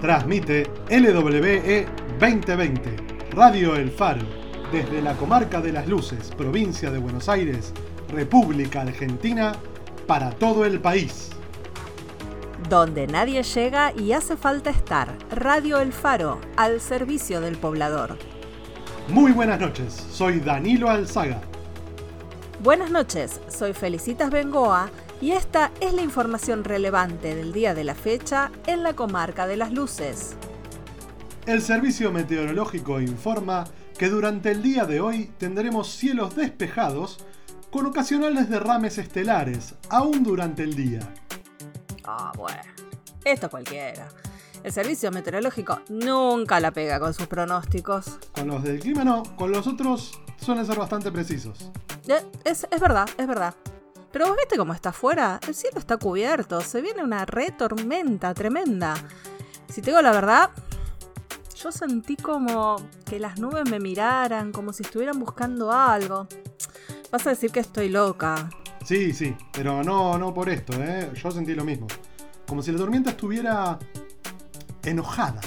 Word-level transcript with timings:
Transmite 0.00 0.62
LWE 0.88 1.86
2020, 2.18 2.96
Radio 3.32 3.76
El 3.76 3.90
Faro, 3.90 4.22
desde 4.72 5.02
la 5.02 5.14
comarca 5.14 5.60
de 5.60 5.72
Las 5.72 5.86
Luces, 5.88 6.30
provincia 6.38 6.90
de 6.90 6.98
Buenos 6.98 7.28
Aires, 7.28 7.74
República 8.08 8.80
Argentina, 8.80 9.52
para 10.06 10.30
todo 10.30 10.64
el 10.64 10.80
país. 10.80 11.28
Donde 12.70 13.08
nadie 13.08 13.42
llega 13.42 13.92
y 13.92 14.12
hace 14.12 14.38
falta 14.38 14.70
estar. 14.70 15.18
Radio 15.30 15.80
El 15.80 15.92
Faro, 15.92 16.40
al 16.56 16.80
servicio 16.80 17.42
del 17.42 17.58
poblador. 17.58 18.16
Muy 19.10 19.32
buenas 19.32 19.60
noches, 19.60 20.06
soy 20.10 20.40
Danilo 20.40 20.88
Alzaga. 20.88 21.42
Buenas 22.62 22.90
noches, 22.90 23.38
soy 23.48 23.74
Felicitas 23.74 24.30
Bengoa 24.30 24.90
y 25.20 25.32
esta 25.32 25.70
es 25.80 25.92
la 25.92 26.02
información 26.02 26.64
relevante 26.64 27.34
del 27.34 27.52
día 27.52 27.74
de 27.74 27.84
la 27.84 27.94
fecha 27.94 28.50
en 28.66 28.82
la 28.82 28.94
comarca 28.94 29.46
de 29.46 29.56
las 29.56 29.72
luces. 29.72 30.34
El 31.46 31.62
Servicio 31.62 32.12
Meteorológico 32.12 33.00
informa 33.00 33.64
que 33.98 34.08
durante 34.08 34.50
el 34.50 34.62
día 34.62 34.84
de 34.86 35.00
hoy 35.00 35.30
tendremos 35.38 35.88
cielos 35.88 36.34
despejados 36.36 37.24
con 37.70 37.86
ocasionales 37.86 38.48
derrames 38.48 38.98
estelares, 38.98 39.74
aún 39.90 40.22
durante 40.24 40.62
el 40.62 40.74
día. 40.74 41.00
Ah, 42.04 42.32
bueno, 42.36 42.62
esto 43.24 43.50
cualquiera. 43.50 44.08
El 44.62 44.72
servicio 44.72 45.10
meteorológico 45.10 45.80
nunca 45.88 46.60
la 46.60 46.70
pega 46.70 47.00
con 47.00 47.14
sus 47.14 47.26
pronósticos. 47.26 48.18
Con 48.32 48.48
los 48.48 48.62
del 48.62 48.80
clima 48.80 49.04
no, 49.04 49.22
con 49.36 49.52
los 49.52 49.66
otros 49.66 50.20
suelen 50.36 50.66
ser 50.66 50.76
bastante 50.76 51.10
precisos. 51.10 51.70
Eh, 52.08 52.22
es, 52.44 52.66
es 52.70 52.80
verdad, 52.80 53.08
es 53.16 53.26
verdad. 53.26 53.54
Pero 54.12 54.26
vos 54.26 54.36
viste 54.36 54.56
cómo 54.56 54.72
está 54.72 54.88
afuera, 54.88 55.38
el 55.46 55.54
cielo 55.54 55.78
está 55.78 55.96
cubierto, 55.96 56.60
se 56.60 56.80
viene 56.80 57.02
una 57.04 57.24
re 57.24 57.52
tormenta 57.52 58.34
tremenda. 58.34 58.94
Si 59.68 59.82
te 59.82 59.90
digo 59.90 60.02
la 60.02 60.10
verdad, 60.10 60.50
yo 61.54 61.70
sentí 61.70 62.16
como 62.16 62.76
que 63.04 63.20
las 63.20 63.38
nubes 63.38 63.70
me 63.70 63.78
miraran, 63.78 64.50
como 64.50 64.72
si 64.72 64.82
estuvieran 64.82 65.18
buscando 65.20 65.70
algo. 65.70 66.26
Vas 67.12 67.26
a 67.26 67.30
decir 67.30 67.52
que 67.52 67.60
estoy 67.60 67.88
loca. 67.88 68.50
Sí, 68.84 69.12
sí, 69.12 69.36
pero 69.52 69.84
no, 69.84 70.18
no 70.18 70.34
por 70.34 70.48
esto, 70.48 70.72
¿eh? 70.82 71.12
Yo 71.14 71.30
sentí 71.30 71.54
lo 71.54 71.64
mismo. 71.64 71.86
Como 72.48 72.62
si 72.62 72.72
la 72.72 72.78
tormenta 72.78 73.10
estuviera 73.10 73.78
enojada. 74.82 75.40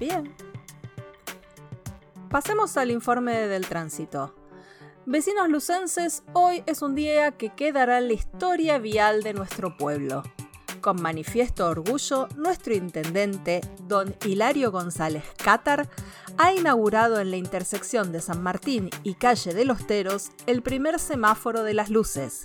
Bien. 0.00 0.34
Pasemos 2.30 2.76
al 2.76 2.90
informe 2.90 3.46
del 3.46 3.68
tránsito. 3.68 4.34
Vecinos 5.04 5.48
lucenses, 5.48 6.22
hoy 6.32 6.62
es 6.66 6.80
un 6.80 6.94
día 6.94 7.32
que 7.32 7.52
quedará 7.52 7.98
en 7.98 8.06
la 8.06 8.12
historia 8.12 8.78
vial 8.78 9.24
de 9.24 9.34
nuestro 9.34 9.76
pueblo. 9.76 10.22
Con 10.80 11.02
manifiesto 11.02 11.66
orgullo, 11.66 12.28
nuestro 12.36 12.72
intendente, 12.72 13.62
don 13.88 14.14
Hilario 14.24 14.70
González 14.70 15.24
Cátar, 15.42 15.88
ha 16.38 16.54
inaugurado 16.54 17.18
en 17.18 17.32
la 17.32 17.36
intersección 17.36 18.12
de 18.12 18.20
San 18.20 18.44
Martín 18.44 18.90
y 19.02 19.14
calle 19.14 19.52
de 19.52 19.64
los 19.64 19.84
Teros 19.88 20.30
el 20.46 20.62
primer 20.62 21.00
semáforo 21.00 21.64
de 21.64 21.74
las 21.74 21.90
luces. 21.90 22.42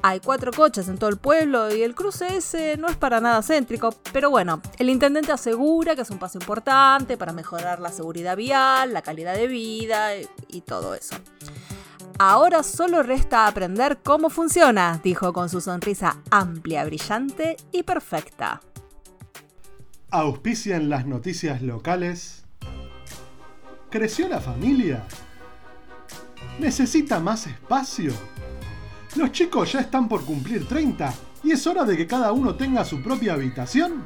Hay 0.00 0.20
cuatro 0.20 0.50
coches 0.50 0.88
en 0.88 0.96
todo 0.96 1.10
el 1.10 1.18
pueblo 1.18 1.72
y 1.74 1.82
el 1.82 1.94
cruce 1.94 2.36
ese 2.36 2.78
no 2.78 2.88
es 2.88 2.96
para 2.96 3.20
nada 3.20 3.42
céntrico, 3.42 3.94
pero 4.14 4.30
bueno, 4.30 4.62
el 4.78 4.88
intendente 4.88 5.30
asegura 5.30 5.94
que 5.94 6.02
es 6.02 6.10
un 6.10 6.18
paso 6.18 6.38
importante 6.38 7.18
para 7.18 7.34
mejorar 7.34 7.80
la 7.80 7.92
seguridad 7.92 8.34
vial, 8.34 8.94
la 8.94 9.02
calidad 9.02 9.34
de 9.34 9.46
vida 9.46 10.14
y 10.48 10.62
todo 10.62 10.94
eso. 10.94 11.16
Ahora 12.18 12.62
solo 12.62 13.02
resta 13.02 13.46
aprender 13.46 13.98
cómo 14.02 14.30
funciona, 14.30 15.00
dijo 15.02 15.32
con 15.32 15.48
su 15.48 15.60
sonrisa 15.60 16.18
amplia, 16.30 16.84
brillante 16.84 17.56
y 17.72 17.82
perfecta. 17.82 18.60
Auspician 20.10 20.88
las 20.88 21.06
noticias 21.06 21.62
locales. 21.62 22.44
¿Creció 23.90 24.28
la 24.28 24.40
familia? 24.40 25.04
¿Necesita 26.58 27.18
más 27.18 27.46
espacio? 27.46 28.12
Los 29.16 29.32
chicos 29.32 29.72
ya 29.72 29.80
están 29.80 30.08
por 30.08 30.24
cumplir 30.24 30.66
30 30.66 31.12
y 31.44 31.52
es 31.52 31.66
hora 31.66 31.84
de 31.84 31.96
que 31.96 32.06
cada 32.06 32.32
uno 32.32 32.54
tenga 32.54 32.84
su 32.84 33.02
propia 33.02 33.34
habitación. 33.34 34.04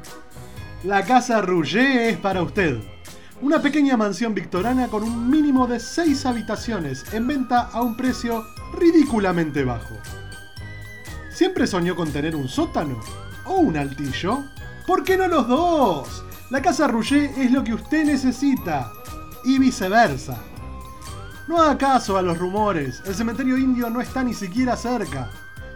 La 0.83 1.03
casa 1.03 1.41
Rouget 1.41 2.11
es 2.11 2.17
para 2.17 2.41
usted 2.41 2.79
una 3.41 3.61
pequeña 3.61 3.95
mansión 3.97 4.33
victoriana 4.33 4.87
con 4.87 5.03
un 5.03 5.29
mínimo 5.29 5.67
de 5.67 5.79
6 5.79 6.25
habitaciones 6.25 7.05
en 7.13 7.27
venta 7.27 7.69
a 7.71 7.81
un 7.81 7.95
precio 7.95 8.45
ridículamente 8.73 9.63
bajo. 9.63 9.95
¿Siempre 11.29 11.67
soñó 11.67 11.95
con 11.95 12.11
tener 12.11 12.35
un 12.35 12.47
sótano? 12.47 12.99
¿O 13.45 13.57
un 13.57 13.77
altillo? 13.77 14.43
¿Por 14.87 15.03
qué 15.03 15.17
no 15.17 15.27
los 15.27 15.47
dos? 15.47 16.23
La 16.49 16.61
casa 16.61 16.87
Rouget 16.87 17.37
es 17.37 17.51
lo 17.51 17.63
que 17.63 17.75
usted 17.75 18.05
necesita. 18.05 18.91
Y 19.45 19.59
viceversa. 19.59 20.39
No 21.47 21.61
haga 21.61 21.77
caso 21.77 22.17
a 22.17 22.21
los 22.21 22.37
rumores, 22.37 23.01
el 23.05 23.13
cementerio 23.13 23.57
indio 23.57 23.89
no 23.89 24.01
está 24.01 24.23
ni 24.23 24.33
siquiera 24.33 24.75
cerca. 24.75 25.29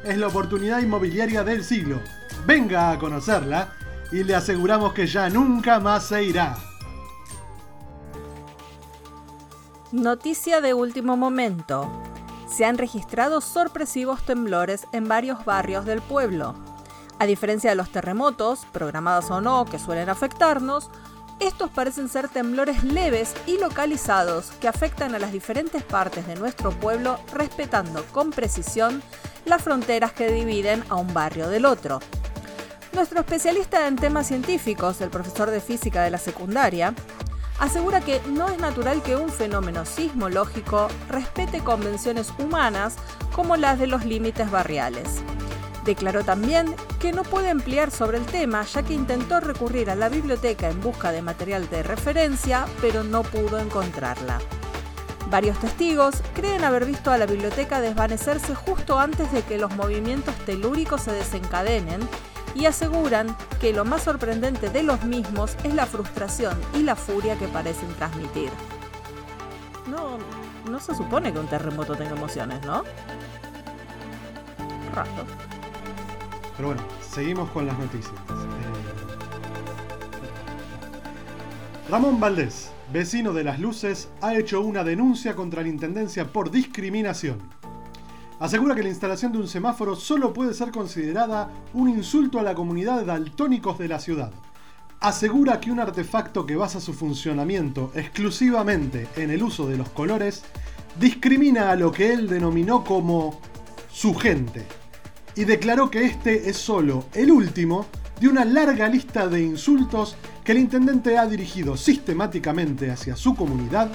Es 0.04 0.18
la 0.18 0.28
oportunidad 0.28 0.82
inmobiliaria 0.82 1.44
del 1.44 1.64
siglo. 1.64 2.02
Venga 2.46 2.92
a 2.92 2.98
conocerla 2.98 3.70
y 4.12 4.24
le 4.24 4.34
aseguramos 4.34 4.94
que 4.94 5.06
ya 5.06 5.30
nunca 5.30 5.80
más 5.80 6.08
se 6.08 6.24
irá. 6.24 6.58
Noticia 9.92 10.62
de 10.62 10.74
último 10.74 11.18
momento. 11.18 11.92
Se 12.48 12.64
han 12.64 12.78
registrado 12.78 13.42
sorpresivos 13.42 14.24
temblores 14.24 14.88
en 14.94 15.10
varios 15.10 15.44
barrios 15.44 15.84
del 15.84 16.02
pueblo. 16.02 16.56
A 17.20 17.26
diferencia 17.26 17.72
de 17.72 17.76
los 17.76 17.92
terremotos, 17.92 18.66
programados 18.72 19.30
o 19.32 19.42
no, 19.42 19.66
que 19.66 19.80
suelen 19.80 20.08
afectarnos, 20.08 20.90
estos 21.42 21.70
parecen 21.72 22.08
ser 22.08 22.30
temblores 22.30 22.86
leves 22.86 23.34
y 23.46 23.58
localizados 23.58 24.52
que 24.62 24.70
afectan 24.70 25.14
a 25.14 25.20
las 25.20 25.34
diferentes 25.34 25.84
partes 25.84 26.26
de 26.26 26.36
nuestro 26.36 26.72
pueblo 26.72 27.20
respetando 27.34 28.06
con 28.14 28.30
precisión 28.30 29.04
las 29.44 29.62
fronteras 29.62 30.14
que 30.14 30.32
dividen 30.32 30.86
a 30.88 30.96
un 30.96 31.14
barrio 31.14 31.50
del 31.50 31.66
otro. 31.66 32.00
Nuestro 32.94 33.20
especialista 33.20 33.88
en 33.88 33.98
temas 33.98 34.28
científicos, 34.28 35.02
el 35.02 35.10
profesor 35.10 35.50
de 35.50 35.60
física 35.60 36.04
de 36.04 36.12
la 36.12 36.18
secundaria, 36.18 36.94
asegura 37.62 38.02
que 38.02 38.20
no 38.28 38.50
es 38.50 38.60
natural 38.60 39.04
que 39.04 39.16
un 39.16 39.30
fenómeno 39.30 39.86
sismológico 39.86 40.88
respete 41.08 41.60
convenciones 41.60 42.34
humanas 42.40 42.96
como 43.32 43.56
las 43.56 43.78
de 43.78 43.86
los 43.86 44.04
límites 44.04 44.50
barriales. 44.50 45.22
Declaró 45.86 46.24
también 46.24 46.76
que 47.00 47.12
no 47.12 47.22
puede 47.22 47.50
emplear 47.50 47.92
sobre 47.92 48.18
el 48.18 48.26
tema 48.26 48.64
ya 48.64 48.82
que 48.82 48.96
intentó 48.96 49.40
recurrir 49.40 49.92
a 49.92 49.96
la 49.96 50.10
biblioteca 50.10 50.70
en 50.70 50.82
busca 50.82 51.12
de 51.12 51.22
material 51.22 51.70
de 51.70 51.84
referencia, 51.84 52.66
pero 52.82 53.04
no 53.04 53.22
pudo 53.22 53.60
encontrarla. 53.60 54.40
Varios 55.30 55.60
testigos 55.60 56.16
creen 56.34 56.64
haber 56.64 56.86
visto 56.86 57.12
a 57.12 57.18
la 57.20 57.28
biblioteca 57.28 57.80
desvanecerse 57.80 58.56
justo 58.56 59.00
antes 59.00 59.32
de 59.32 59.44
que 59.44 59.60
los 59.60 59.76
movimientos 59.76 60.34
telúricos 60.46 61.04
se 61.04 61.12
desencadenen 61.12 62.02
y 62.56 62.66
aseguran 62.66 63.36
que 63.60 63.74
lo 63.74 63.86
más 63.86 64.04
sorprendente 64.04 64.70
de 64.70 64.84
los 64.84 65.04
mismos 65.04 65.56
es 65.64 65.74
la 65.74 65.86
frustración 65.86 66.60
y 66.74 66.84
la 66.84 66.96
furia 66.96 67.38
que 67.38 67.48
parecen 67.48 67.94
transmitir. 67.96 68.50
No, 69.88 70.18
no 70.70 70.80
se 70.80 70.96
supone 70.96 71.34
que 71.34 71.40
un 71.40 71.48
terremoto 71.48 71.96
tenga 71.96 72.12
emociones, 72.12 72.66
¿no? 72.66 72.84
Rato. 74.94 75.26
Pero 76.56 76.70
bueno, 76.70 76.84
seguimos 77.02 77.50
con 77.52 77.66
las 77.66 77.78
noticias. 77.78 78.14
Eh, 78.14 78.72
Ramón 81.90 82.20
Valdés, 82.20 82.72
vecino 82.92 83.34
de 83.34 83.44
Las 83.44 83.60
Luces, 83.60 84.10
ha 84.22 84.36
hecho 84.36 84.62
una 84.62 84.84
denuncia 84.84 85.36
contra 85.36 85.62
la 85.62 85.70
Intendencia 85.70 86.26
por 86.26 86.52
discriminación 86.52 87.61
asegura 88.42 88.74
que 88.74 88.82
la 88.82 88.90
instalación 88.90 89.32
de 89.32 89.38
un 89.38 89.48
semáforo 89.48 89.96
solo 89.96 90.34
puede 90.34 90.56
ser 90.56 90.72
considerada 90.72 91.52
un 91.74 91.90
insulto 91.90 92.40
a 92.40 92.44
la 92.44 92.56
comunidad 92.56 93.00
de 93.00 93.06
daltónicos 93.06 93.78
de 93.78 93.88
la 93.88 94.00
ciudad. 94.00 94.32
Asegura 95.00 95.60
que 95.60 95.72
un 95.72 95.80
artefacto 95.80 96.44
que 96.48 96.56
basa 96.56 96.82
su 96.82 96.94
funcionamiento 96.94 97.92
exclusivamente 97.94 99.08
en 99.16 99.30
el 99.30 99.44
uso 99.44 99.68
de 99.68 99.78
los 99.78 99.90
colores 99.90 100.44
discrimina 101.00 101.70
a 101.70 101.76
lo 101.76 101.92
que 101.92 102.14
él 102.14 102.28
denominó 102.28 102.84
como 102.84 103.40
su 103.92 104.16
gente 104.16 104.66
y 105.36 105.44
declaró 105.44 105.92
que 105.92 106.06
este 106.06 106.50
es 106.50 106.58
solo 106.58 107.06
el 107.14 107.32
último 107.32 107.86
de 108.20 108.28
una 108.28 108.44
larga 108.44 108.88
lista 108.88 109.28
de 109.28 109.44
insultos 109.44 110.16
que 110.44 110.54
el 110.54 110.58
intendente 110.58 111.16
ha 111.16 111.28
dirigido 111.28 111.78
sistemáticamente 111.78 112.90
hacia 112.90 113.16
su 113.16 113.36
comunidad 113.36 113.92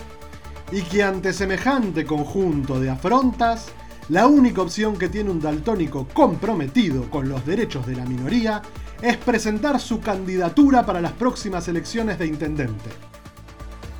y 0.70 0.82
que 0.82 1.02
ante 1.02 1.32
semejante 1.32 2.04
conjunto 2.04 2.78
de 2.78 2.90
afrontas 2.90 3.72
la 4.08 4.28
única 4.28 4.62
opción 4.62 4.96
que 4.96 5.08
tiene 5.08 5.30
un 5.30 5.40
daltónico 5.40 6.06
comprometido 6.12 7.10
con 7.10 7.28
los 7.28 7.44
derechos 7.44 7.86
de 7.86 7.96
la 7.96 8.04
minoría 8.04 8.62
es 9.02 9.16
presentar 9.16 9.80
su 9.80 10.00
candidatura 10.00 10.86
para 10.86 11.00
las 11.00 11.12
próximas 11.12 11.66
elecciones 11.66 12.18
de 12.18 12.26
intendente. 12.26 12.90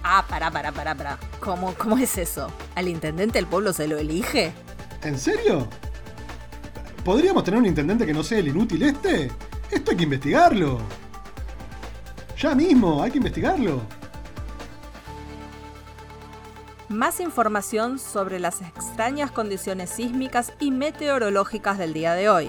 Ah, 0.05 0.25
para, 0.29 0.51
para, 0.53 0.71
para, 0.71 0.95
para. 0.95 1.19
¿Cómo, 1.41 1.75
¿Cómo 1.75 1.99
es 1.99 2.17
eso? 2.19 2.47
¿Al 2.77 2.87
intendente 2.87 3.41
el 3.41 3.47
pueblo 3.47 3.73
se 3.73 3.89
lo 3.89 3.99
elige? 3.99 4.53
¿En 5.03 5.19
serio? 5.19 5.69
¿Podríamos 7.05 7.43
tener 7.43 7.59
un 7.59 7.67
intendente 7.67 8.07
que 8.07 8.15
no 8.15 8.23
sea 8.23 8.39
el 8.39 8.49
inútil 8.49 8.85
este? 8.85 9.31
Esto 9.71 9.91
hay 9.91 9.97
que 9.97 10.05
investigarlo. 10.05 10.79
Ya 12.39 12.55
mismo, 12.55 13.03
hay 13.03 13.11
que 13.11 13.19
investigarlo. 13.19 13.83
Más 16.89 17.19
información 17.19 17.99
sobre 17.99 18.39
las 18.39 18.63
extrañas 18.63 19.33
condiciones 19.33 19.91
sísmicas 19.91 20.53
y 20.61 20.71
meteorológicas 20.71 21.79
del 21.79 21.93
día 21.93 22.15
de 22.15 22.29
hoy. 22.29 22.49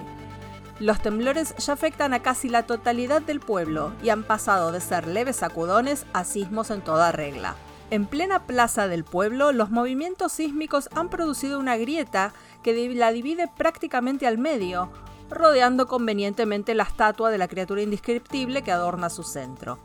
Los 0.80 1.02
temblores 1.02 1.56
ya 1.58 1.74
afectan 1.74 2.14
a 2.14 2.22
casi 2.22 2.48
la 2.48 2.62
totalidad 2.68 3.24
del 3.24 3.40
pueblo 3.40 3.94
y 4.04 4.10
han 4.10 4.24
pasado 4.24 4.72
de 4.72 4.80
ser 4.80 5.08
leves 5.08 5.38
sacudones 5.38 6.06
a 6.14 6.24
sismos 6.24 6.70
en 6.70 6.82
toda 6.82 7.12
regla. 7.12 7.56
En 7.90 8.06
plena 8.06 8.46
plaza 8.46 8.88
del 8.88 9.04
pueblo, 9.04 9.52
los 9.54 9.72
movimientos 9.72 10.34
sísmicos 10.34 10.88
han 10.94 11.10
producido 11.10 11.60
una 11.60 11.76
grieta 11.76 12.32
que 12.62 12.94
la 12.94 13.12
divide 13.12 13.50
prácticamente 13.58 14.28
al 14.28 14.38
medio, 14.38 14.92
rodeando 15.32 15.88
convenientemente 15.88 16.76
la 16.76 16.84
estatua 16.84 17.32
de 17.32 17.40
la 17.40 17.48
criatura 17.48 17.82
indescriptible 17.82 18.62
que 18.62 18.72
adorna 18.72 19.10
su 19.10 19.24
centro. 19.24 19.80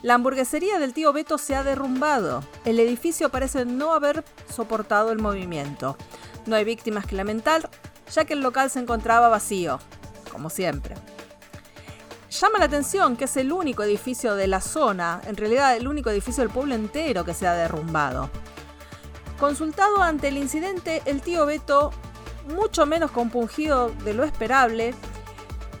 La 0.00 0.14
hamburguesería 0.14 0.78
del 0.78 0.94
tío 0.94 1.12
Beto 1.12 1.38
se 1.38 1.56
ha 1.56 1.64
derrumbado. 1.64 2.44
El 2.64 2.78
edificio 2.78 3.30
parece 3.30 3.64
no 3.64 3.92
haber 3.92 4.24
soportado 4.48 5.10
el 5.10 5.18
movimiento. 5.18 5.96
No 6.46 6.54
hay 6.54 6.64
víctimas 6.64 7.04
que 7.04 7.16
lamentar, 7.16 7.68
ya 8.12 8.24
que 8.24 8.34
el 8.34 8.40
local 8.40 8.70
se 8.70 8.78
encontraba 8.78 9.28
vacío, 9.28 9.80
como 10.30 10.50
siempre. 10.50 10.94
Llama 12.30 12.60
la 12.60 12.66
atención 12.66 13.16
que 13.16 13.24
es 13.24 13.36
el 13.36 13.50
único 13.50 13.82
edificio 13.82 14.36
de 14.36 14.46
la 14.46 14.60
zona, 14.60 15.20
en 15.26 15.36
realidad 15.36 15.76
el 15.76 15.88
único 15.88 16.10
edificio 16.10 16.44
del 16.44 16.52
pueblo 16.52 16.76
entero 16.76 17.24
que 17.24 17.34
se 17.34 17.48
ha 17.48 17.54
derrumbado. 17.54 18.30
Consultado 19.40 20.00
ante 20.00 20.28
el 20.28 20.36
incidente, 20.36 21.02
el 21.06 21.22
tío 21.22 21.44
Beto, 21.44 21.90
mucho 22.54 22.86
menos 22.86 23.10
compungido 23.10 23.90
de 24.04 24.14
lo 24.14 24.22
esperable, 24.22 24.94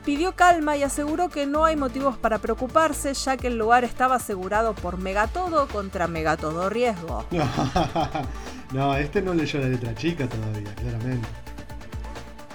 pidió 0.08 0.34
calma 0.34 0.74
y 0.74 0.82
aseguró 0.82 1.28
que 1.28 1.44
no 1.44 1.66
hay 1.66 1.76
motivos 1.76 2.16
para 2.16 2.38
preocuparse 2.38 3.12
ya 3.12 3.36
que 3.36 3.48
el 3.48 3.58
lugar 3.58 3.84
estaba 3.84 4.14
asegurado 4.14 4.74
por 4.74 4.96
Megatodo 4.96 5.68
contra 5.68 6.06
Megatodo 6.06 6.70
riesgo. 6.70 7.26
no, 8.72 8.96
este 8.96 9.20
no 9.20 9.34
leyó 9.34 9.60
la 9.60 9.68
letra 9.68 9.94
chica 9.94 10.26
todavía, 10.26 10.74
claramente. 10.76 11.28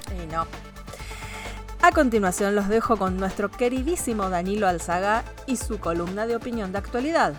Y 0.09 0.25
no. 0.33 0.47
A 1.83 1.91
continuación 1.91 2.55
los 2.55 2.69
dejo 2.69 2.97
con 2.97 3.17
nuestro 3.17 3.51
queridísimo 3.51 4.31
Danilo 4.31 4.67
Alzaga 4.67 5.23
y 5.45 5.57
su 5.57 5.77
columna 5.77 6.25
de 6.25 6.35
opinión 6.35 6.71
de 6.71 6.79
actualidad. 6.79 7.35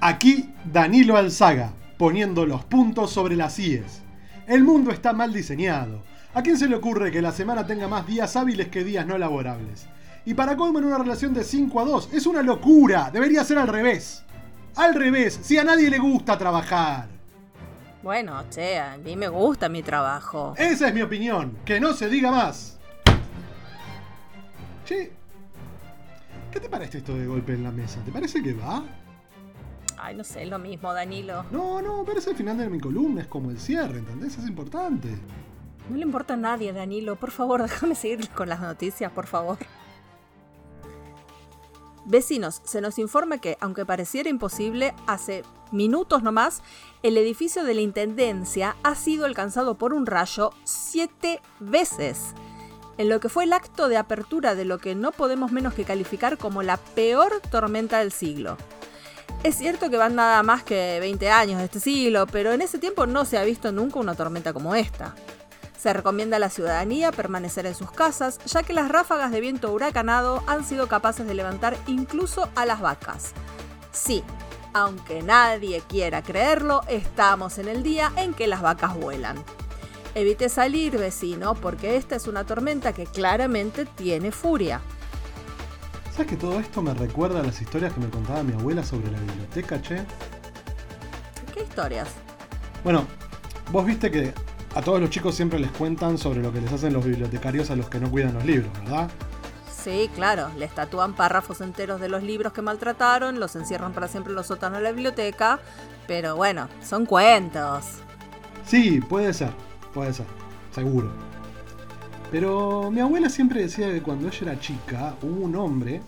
Aquí 0.00 0.54
Danilo 0.64 1.18
Alzaga, 1.18 1.74
poniendo 1.98 2.46
los 2.46 2.64
puntos 2.64 3.10
sobre 3.10 3.36
las 3.36 3.58
IES. 3.58 4.00
El 4.46 4.64
mundo 4.64 4.90
está 4.90 5.12
mal 5.12 5.34
diseñado. 5.34 6.13
¿A 6.34 6.42
quién 6.42 6.58
se 6.58 6.66
le 6.68 6.74
ocurre 6.74 7.12
que 7.12 7.22
la 7.22 7.30
semana 7.30 7.64
tenga 7.64 7.86
más 7.86 8.04
días 8.08 8.34
hábiles 8.34 8.66
que 8.66 8.82
días 8.82 9.06
no 9.06 9.16
laborables? 9.16 9.86
Y 10.24 10.34
para 10.34 10.56
colmo 10.56 10.80
en 10.80 10.86
una 10.86 10.98
relación 10.98 11.32
de 11.32 11.44
5 11.44 11.80
a 11.80 11.84
2, 11.84 12.08
es 12.12 12.26
una 12.26 12.42
locura, 12.42 13.08
debería 13.12 13.44
ser 13.44 13.58
al 13.58 13.68
revés. 13.68 14.24
Al 14.74 14.96
revés, 14.96 15.38
si 15.40 15.58
a 15.58 15.62
nadie 15.62 15.88
le 15.88 15.98
gusta 16.00 16.36
trabajar. 16.36 17.06
Bueno, 18.02 18.42
che, 18.50 18.80
a 18.80 18.96
mí 18.96 19.14
me 19.14 19.28
gusta 19.28 19.68
mi 19.68 19.84
trabajo. 19.84 20.54
Esa 20.56 20.88
es 20.88 20.94
mi 20.94 21.02
opinión, 21.02 21.56
que 21.64 21.78
no 21.78 21.92
se 21.92 22.08
diga 22.08 22.32
más. 22.32 22.80
Che, 24.84 25.12
¿qué 26.50 26.58
te 26.58 26.68
parece 26.68 26.98
esto 26.98 27.16
de 27.16 27.26
golpe 27.26 27.54
en 27.54 27.62
la 27.62 27.70
mesa? 27.70 28.00
¿Te 28.04 28.10
parece 28.10 28.42
que 28.42 28.54
va? 28.54 28.82
Ay, 29.98 30.16
no 30.16 30.24
sé, 30.24 30.42
es 30.42 30.48
lo 30.48 30.58
mismo, 30.58 30.92
Danilo. 30.92 31.44
No, 31.52 31.80
no, 31.80 32.04
es 32.12 32.26
el 32.26 32.34
final 32.34 32.58
de 32.58 32.68
mi 32.68 32.80
columna, 32.80 33.22
es 33.22 33.28
como 33.28 33.52
el 33.52 33.60
cierre, 33.60 33.98
¿entendés? 33.98 34.36
Es 34.36 34.48
importante. 34.48 35.16
No 35.88 35.96
le 35.96 36.02
importa 36.02 36.34
a 36.34 36.36
nadie, 36.36 36.72
Danilo. 36.72 37.16
Por 37.16 37.30
favor, 37.30 37.62
déjame 37.68 37.94
seguir 37.94 38.28
con 38.30 38.48
las 38.48 38.60
noticias, 38.60 39.12
por 39.12 39.26
favor. 39.26 39.58
Vecinos, 42.06 42.60
se 42.64 42.82
nos 42.82 42.98
informa 42.98 43.38
que, 43.38 43.56
aunque 43.60 43.86
pareciera 43.86 44.28
imposible, 44.28 44.94
hace 45.06 45.42
minutos 45.72 46.22
nomás, 46.22 46.62
el 47.02 47.16
edificio 47.16 47.64
de 47.64 47.74
la 47.74 47.80
Intendencia 47.80 48.76
ha 48.82 48.94
sido 48.94 49.24
alcanzado 49.24 49.76
por 49.76 49.94
un 49.94 50.04
rayo 50.04 50.50
siete 50.64 51.40
veces 51.60 52.34
en 52.98 53.08
lo 53.08 53.20
que 53.20 53.28
fue 53.28 53.44
el 53.44 53.52
acto 53.52 53.88
de 53.88 53.96
apertura 53.96 54.54
de 54.54 54.64
lo 54.64 54.78
que 54.78 54.94
no 54.94 55.12
podemos 55.12 55.50
menos 55.50 55.74
que 55.74 55.84
calificar 55.84 56.38
como 56.38 56.62
la 56.62 56.76
peor 56.76 57.40
tormenta 57.50 57.98
del 57.98 58.12
siglo. 58.12 58.56
Es 59.42 59.56
cierto 59.56 59.90
que 59.90 59.96
van 59.96 60.14
nada 60.14 60.42
más 60.42 60.62
que 60.62 60.98
20 61.00 61.30
años 61.30 61.58
de 61.58 61.64
este 61.64 61.80
siglo, 61.80 62.26
pero 62.26 62.52
en 62.52 62.62
ese 62.62 62.78
tiempo 62.78 63.06
no 63.06 63.24
se 63.24 63.36
ha 63.36 63.44
visto 63.44 63.72
nunca 63.72 63.98
una 63.98 64.14
tormenta 64.14 64.52
como 64.52 64.74
esta. 64.74 65.14
Se 65.84 65.92
recomienda 65.92 66.38
a 66.38 66.40
la 66.40 66.48
ciudadanía 66.48 67.12
permanecer 67.12 67.66
en 67.66 67.74
sus 67.74 67.90
casas, 67.90 68.38
ya 68.46 68.62
que 68.62 68.72
las 68.72 68.88
ráfagas 68.88 69.30
de 69.30 69.42
viento 69.42 69.70
huracanado 69.70 70.42
han 70.46 70.64
sido 70.64 70.88
capaces 70.88 71.26
de 71.26 71.34
levantar 71.34 71.76
incluso 71.86 72.48
a 72.54 72.64
las 72.64 72.80
vacas. 72.80 73.34
Sí, 73.92 74.24
aunque 74.72 75.22
nadie 75.22 75.82
quiera 75.86 76.22
creerlo, 76.22 76.80
estamos 76.88 77.58
en 77.58 77.68
el 77.68 77.82
día 77.82 78.10
en 78.16 78.32
que 78.32 78.46
las 78.46 78.62
vacas 78.62 78.96
vuelan. 78.96 79.36
Evite 80.14 80.48
salir, 80.48 80.96
vecino, 80.96 81.54
porque 81.54 81.98
esta 81.98 82.16
es 82.16 82.28
una 82.28 82.44
tormenta 82.44 82.94
que 82.94 83.04
claramente 83.04 83.84
tiene 83.84 84.32
furia. 84.32 84.80
¿Sabes 86.12 86.28
que 86.28 86.36
todo 86.36 86.60
esto 86.60 86.80
me 86.80 86.94
recuerda 86.94 87.40
a 87.40 87.42
las 87.42 87.60
historias 87.60 87.92
que 87.92 88.00
me 88.00 88.08
contaba 88.08 88.42
mi 88.42 88.54
abuela 88.54 88.82
sobre 88.82 89.10
la 89.10 89.18
biblioteca, 89.18 89.82
che? 89.82 90.02
¿Qué 91.52 91.62
historias? 91.62 92.08
Bueno, 92.82 93.06
vos 93.70 93.84
viste 93.84 94.10
que 94.10 94.32
a 94.74 94.82
todos 94.82 95.00
los 95.00 95.10
chicos 95.10 95.34
siempre 95.34 95.58
les 95.58 95.70
cuentan 95.70 96.18
sobre 96.18 96.42
lo 96.42 96.52
que 96.52 96.60
les 96.60 96.72
hacen 96.72 96.92
los 96.92 97.04
bibliotecarios 97.04 97.70
a 97.70 97.76
los 97.76 97.88
que 97.88 98.00
no 98.00 98.10
cuidan 98.10 98.34
los 98.34 98.44
libros, 98.44 98.72
¿verdad? 98.80 99.10
Sí, 99.72 100.10
claro, 100.14 100.48
les 100.58 100.74
tatúan 100.74 101.14
párrafos 101.14 101.60
enteros 101.60 102.00
de 102.00 102.08
los 102.08 102.22
libros 102.22 102.52
que 102.52 102.62
maltrataron, 102.62 103.38
los 103.38 103.54
encierran 103.54 103.92
para 103.92 104.08
siempre 104.08 104.32
en 104.32 104.36
los 104.36 104.46
sótanos 104.46 104.78
de 104.78 104.84
la 104.84 104.92
biblioteca, 104.92 105.60
pero 106.06 106.36
bueno, 106.36 106.68
son 106.82 107.04
cuentos. 107.06 107.84
Sí, 108.64 109.00
puede 109.00 109.34
ser. 109.34 109.50
Puede 109.94 110.12
ser, 110.12 110.26
seguro. 110.72 111.08
Pero 112.32 112.90
mi 112.90 113.00
abuela 113.00 113.28
siempre 113.28 113.62
decía 113.62 113.92
que 113.92 114.02
cuando 114.02 114.26
ella 114.26 114.38
era 114.42 114.58
chica 114.58 115.14
hubo 115.22 115.44
un 115.44 115.54
hombre 115.54 116.02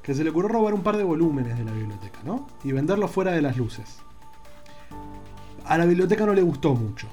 que 0.00 0.14
se 0.14 0.22
le 0.22 0.30
ocurrió 0.30 0.50
robar 0.50 0.72
un 0.72 0.84
par 0.84 0.96
de 0.96 1.02
volúmenes 1.02 1.58
de 1.58 1.64
la 1.64 1.72
biblioteca, 1.72 2.20
¿no? 2.24 2.46
Y 2.62 2.70
venderlos 2.70 3.10
fuera 3.10 3.32
de 3.32 3.42
las 3.42 3.56
luces. 3.56 3.98
A 5.64 5.76
la 5.76 5.84
biblioteca 5.84 6.24
no 6.24 6.32
le 6.32 6.42
gustó 6.42 6.74
mucho. 6.74 7.08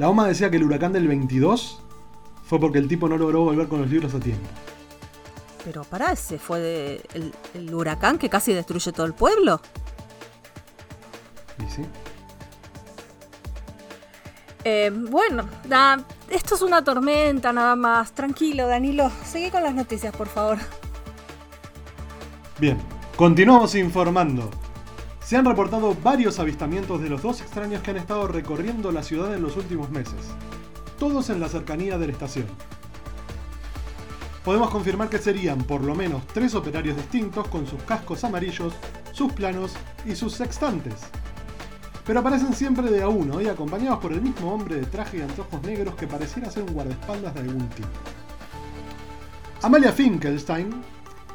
La 0.00 0.08
OMA 0.08 0.26
decía 0.26 0.50
que 0.50 0.56
el 0.56 0.64
huracán 0.64 0.94
del 0.94 1.06
22 1.06 1.78
fue 2.46 2.58
porque 2.58 2.78
el 2.78 2.88
tipo 2.88 3.06
no 3.06 3.18
logró 3.18 3.44
volver 3.44 3.68
con 3.68 3.82
los 3.82 3.90
libros 3.90 4.14
a 4.14 4.18
tiempo. 4.18 4.48
Pero 5.62 5.84
pará, 5.84 6.12
ese 6.12 6.38
fue 6.38 7.02
el, 7.12 7.34
el 7.52 7.74
huracán 7.74 8.16
que 8.16 8.30
casi 8.30 8.54
destruye 8.54 8.92
todo 8.92 9.04
el 9.04 9.12
pueblo. 9.12 9.60
¿Y 11.58 11.70
sí? 11.70 11.82
Eh, 14.64 14.90
bueno, 14.90 15.46
esto 16.30 16.54
es 16.54 16.62
una 16.62 16.82
tormenta 16.82 17.52
nada 17.52 17.76
más. 17.76 18.12
Tranquilo, 18.12 18.68
Danilo. 18.68 19.12
Seguí 19.22 19.50
con 19.50 19.62
las 19.62 19.74
noticias, 19.74 20.16
por 20.16 20.28
favor. 20.28 20.56
Bien, 22.58 22.78
continuamos 23.16 23.74
informando. 23.74 24.48
Se 25.30 25.36
han 25.36 25.44
reportado 25.44 25.94
varios 26.02 26.40
avistamientos 26.40 27.00
de 27.00 27.08
los 27.08 27.22
dos 27.22 27.40
extraños 27.40 27.82
que 27.82 27.92
han 27.92 27.98
estado 27.98 28.26
recorriendo 28.26 28.90
la 28.90 29.04
ciudad 29.04 29.32
en 29.32 29.42
los 29.42 29.56
últimos 29.56 29.88
meses, 29.88 30.16
todos 30.98 31.30
en 31.30 31.38
la 31.38 31.48
cercanía 31.48 31.98
de 31.98 32.08
la 32.08 32.12
estación. 32.12 32.46
Podemos 34.44 34.70
confirmar 34.70 35.08
que 35.08 35.18
serían 35.18 35.62
por 35.62 35.84
lo 35.84 35.94
menos 35.94 36.26
tres 36.34 36.56
operarios 36.56 36.96
distintos 36.96 37.46
con 37.46 37.64
sus 37.68 37.80
cascos 37.84 38.24
amarillos, 38.24 38.74
sus 39.12 39.32
planos 39.32 39.74
y 40.04 40.16
sus 40.16 40.32
sextantes 40.32 40.96
pero 42.04 42.18
aparecen 42.18 42.52
siempre 42.52 42.90
de 42.90 43.00
a 43.00 43.08
uno 43.08 43.40
y 43.40 43.46
acompañados 43.46 44.00
por 44.00 44.12
el 44.12 44.22
mismo 44.22 44.52
hombre 44.52 44.74
de 44.74 44.86
traje 44.86 45.18
y 45.18 45.20
anteojos 45.20 45.62
negros 45.62 45.94
que 45.94 46.08
pareciera 46.08 46.50
ser 46.50 46.64
un 46.64 46.72
guardaespaldas 46.72 47.34
de 47.34 47.40
algún 47.42 47.68
tipo. 47.68 47.88
Amalia 49.62 49.92
Finkelstein, 49.92 50.72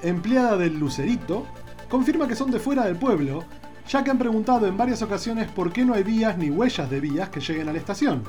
empleada 0.02 0.58
del 0.58 0.78
Lucerito, 0.78 1.46
confirma 1.90 2.28
que 2.28 2.36
son 2.36 2.52
de 2.52 2.60
fuera 2.60 2.84
del 2.84 2.98
pueblo, 2.98 3.46
ya 3.88 4.04
que 4.04 4.12
han 4.12 4.18
preguntado 4.18 4.68
en 4.68 4.78
varias 4.78 5.02
ocasiones 5.02 5.52
por 5.52 5.72
qué 5.72 5.86
no 5.86 5.94
hay 5.94 6.04
vías 6.04 6.38
ni 6.38 6.50
huellas 6.50 6.90
de 6.90 7.00
vías 7.00 7.30
que 7.30 7.40
lleguen 7.40 7.70
a 7.70 7.74
la 7.74 7.80
estación. 7.80 8.24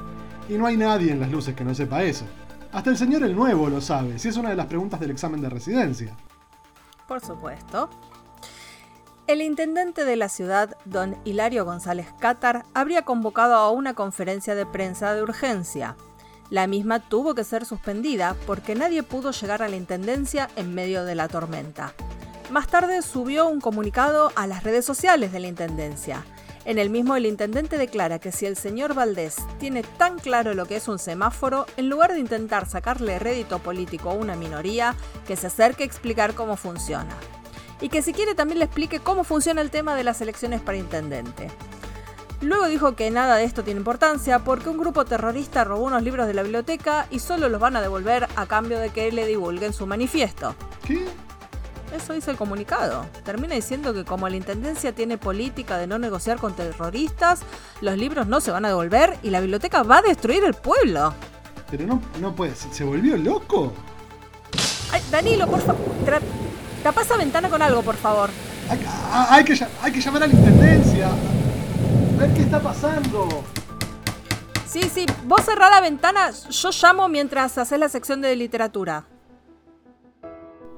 Y 0.49 0.55
no 0.55 0.67
hay 0.67 0.77
nadie 0.77 1.13
en 1.13 1.21
las 1.21 1.31
luces 1.31 1.55
que 1.55 1.65
no 1.65 1.75
sepa 1.75 2.03
eso. 2.03 2.25
Hasta 2.73 2.91
el 2.91 2.97
señor 2.97 3.23
el 3.23 3.35
nuevo 3.35 3.69
lo 3.69 3.81
sabe, 3.81 4.19
si 4.19 4.29
es 4.29 4.37
una 4.37 4.51
de 4.51 4.57
las 4.57 4.67
preguntas 4.67 5.01
del 5.01 5.11
examen 5.11 5.41
de 5.41 5.49
residencia. 5.49 6.17
Por 7.09 7.21
supuesto. 7.21 7.89
El 9.27 9.43
intendente 9.43 10.05
de 10.05 10.15
la 10.15 10.29
ciudad, 10.29 10.77
don 10.85 11.17
Hilario 11.25 11.65
González 11.65 12.07
Cátar, 12.21 12.65
habría 12.75 13.03
convocado 13.03 13.55
a 13.57 13.71
una 13.71 13.95
conferencia 13.95 14.55
de 14.55 14.67
prensa 14.67 15.15
de 15.15 15.23
urgencia. 15.23 15.97
La 16.49 16.69
misma 16.69 17.01
tuvo 17.01 17.35
que 17.35 17.43
ser 17.43 17.65
suspendida 17.65 18.37
porque 18.47 18.77
nadie 18.77 19.03
pudo 19.03 19.33
llegar 19.33 19.63
a 19.63 19.69
la 19.69 19.75
intendencia 19.75 20.49
en 20.55 20.75
medio 20.75 21.05
de 21.05 21.17
la 21.17 21.27
tormenta. 21.27 21.93
Más 22.51 22.69
tarde 22.69 23.03
subió 23.03 23.49
un 23.49 23.61
comunicado 23.61 24.31
a 24.37 24.47
las 24.47 24.63
redes 24.63 24.85
sociales 24.85 25.33
de 25.33 25.41
la 25.41 25.49
intendencia. 25.49 26.25
En 26.65 26.79
el 26.79 26.91
mismo 26.91 27.17
el 27.17 27.27
intendente 27.27 27.77
declara 27.77 28.21
que 28.21 28.31
si 28.31 28.47
el 28.47 28.57
señor 28.57 28.95
Valdés 28.95 29.37
tiene 29.59 29.83
tan 29.83 30.19
claro 30.19 30.55
lo 30.55 30.67
que 30.67 30.77
es 30.77 30.87
un 30.87 31.01
semáforo, 31.01 31.67
en 31.77 31.89
lugar 31.89 32.13
de 32.13 32.21
intentar 32.21 32.69
sacarle 32.69 33.19
rédito 33.19 33.59
político 33.59 34.11
a 34.11 34.15
una 34.15 34.37
minoría, 34.37 34.95
que 35.27 35.37
se 35.37 35.49
acerque 35.49 35.83
a 35.83 35.87
explicar 35.87 36.35
cómo 36.35 36.57
funciona. 36.57 37.15
y 37.79 37.91
que 37.91 38.01
si 38.01 38.15
quiere 38.15 38.35
también 38.35 38.59
le 38.59 38.65
explique 38.65 39.01
cómo 39.01 39.23
funciona 39.23 39.61
el 39.61 39.71
tema 39.71 39.95
de 39.95 40.03
las 40.03 40.23
elecciones 40.23 40.63
para 40.63 40.79
intendente. 40.79 41.51
Luego 42.41 42.69
dijo 42.69 42.97
que 42.97 43.11
nada 43.11 43.37
de 43.37 43.45
esto 43.45 43.65
tiene 43.65 43.81
importancia 43.81 44.39
porque 44.39 44.71
un 44.71 44.79
grupo 44.79 45.05
terrorista 45.05 45.63
robó 45.63 45.85
unos 45.85 46.03
libros 46.03 46.27
de 46.27 46.33
la 46.33 46.43
biblioteca 46.43 47.07
y 47.11 47.19
solo 47.19 47.51
los 47.51 47.61
van 47.61 47.77
a 47.77 47.83
devolver 47.83 48.29
a 48.35 48.47
cambio 48.47 48.79
de 48.79 48.89
que 48.89 49.13
le 49.13 49.27
divulguen 49.27 49.75
su 49.75 49.87
manifiesto. 49.87 50.55
¿Qué? 50.87 51.07
Eso 52.07 52.13
dice 52.13 52.31
el 52.31 52.37
comunicado. 52.37 53.05
Termina 53.25 53.57
diciendo 53.57 53.93
que 53.93 54.05
como 54.05 54.29
la 54.29 54.37
Intendencia 54.37 54.93
tiene 54.93 55.19
política 55.19 55.77
de 55.77 55.89
no 55.89 55.99
negociar 55.99 56.39
con 56.39 56.55
terroristas, 56.55 57.41
los 57.81 57.99
libros 57.99 58.29
no 58.29 58.41
se 58.41 58.53
van 58.53 58.65
a 58.65 58.69
devolver 58.69 59.19
y 59.25 59.31
la 59.31 59.41
biblioteca 59.41 59.83
va 59.83 59.99
a 59.99 60.03
destruir 60.03 60.45
el 60.45 60.55
pueblo. 60.55 61.13
Pero 61.69 61.85
no, 61.85 62.01
no 62.21 62.33
puede 62.33 62.55
ser. 62.55 62.73
¿Se 62.73 62.85
volvió 62.85 63.17
loco? 63.17 63.73
Ay, 64.93 65.03
Danilo, 65.11 65.49
por 65.49 65.61
favor. 65.61 65.81
Tapa 66.85 67.03
esa 67.03 67.17
ventana 67.17 67.51
con 67.51 67.61
algo, 67.61 67.83
por 67.83 67.97
favor. 67.97 68.31
Hay, 68.71 68.87
ah, 68.87 69.27
hay, 69.31 69.43
que, 69.43 69.67
hay 69.83 69.91
que 69.91 70.01
llamar 70.01 70.23
a 70.23 70.27
la 70.29 70.33
Intendencia. 70.33 71.09
A 71.09 72.21
ver 72.21 72.35
qué 72.35 72.43
está 72.43 72.61
pasando. 72.61 73.43
Sí, 74.65 74.83
sí, 74.95 75.07
vos 75.25 75.45
cerrá 75.45 75.71
la 75.71 75.81
ventana, 75.81 76.31
yo 76.31 76.71
llamo 76.71 77.09
mientras 77.09 77.59
haces 77.59 77.81
la 77.81 77.89
sección 77.89 78.21
de 78.21 78.37
literatura. 78.37 79.07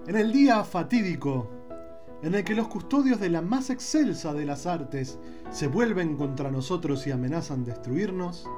En 0.09 0.17
el 0.17 0.33
día 0.33 0.65
fatídico, 0.65 1.50
en 2.23 2.35
el 2.35 2.43
que 2.43 2.55
los 2.55 2.69
custodios 2.69 3.21
de 3.21 3.29
la 3.29 3.43
más 3.43 3.69
excelsa 3.69 4.33
de 4.33 4.47
las 4.47 4.65
artes 4.65 5.19
se 5.50 5.67
vuelven 5.67 6.17
contra 6.17 6.50
nosotros 6.50 7.07
y 7.07 7.11
amenazan 7.11 7.62
destruirnos, 7.62 8.49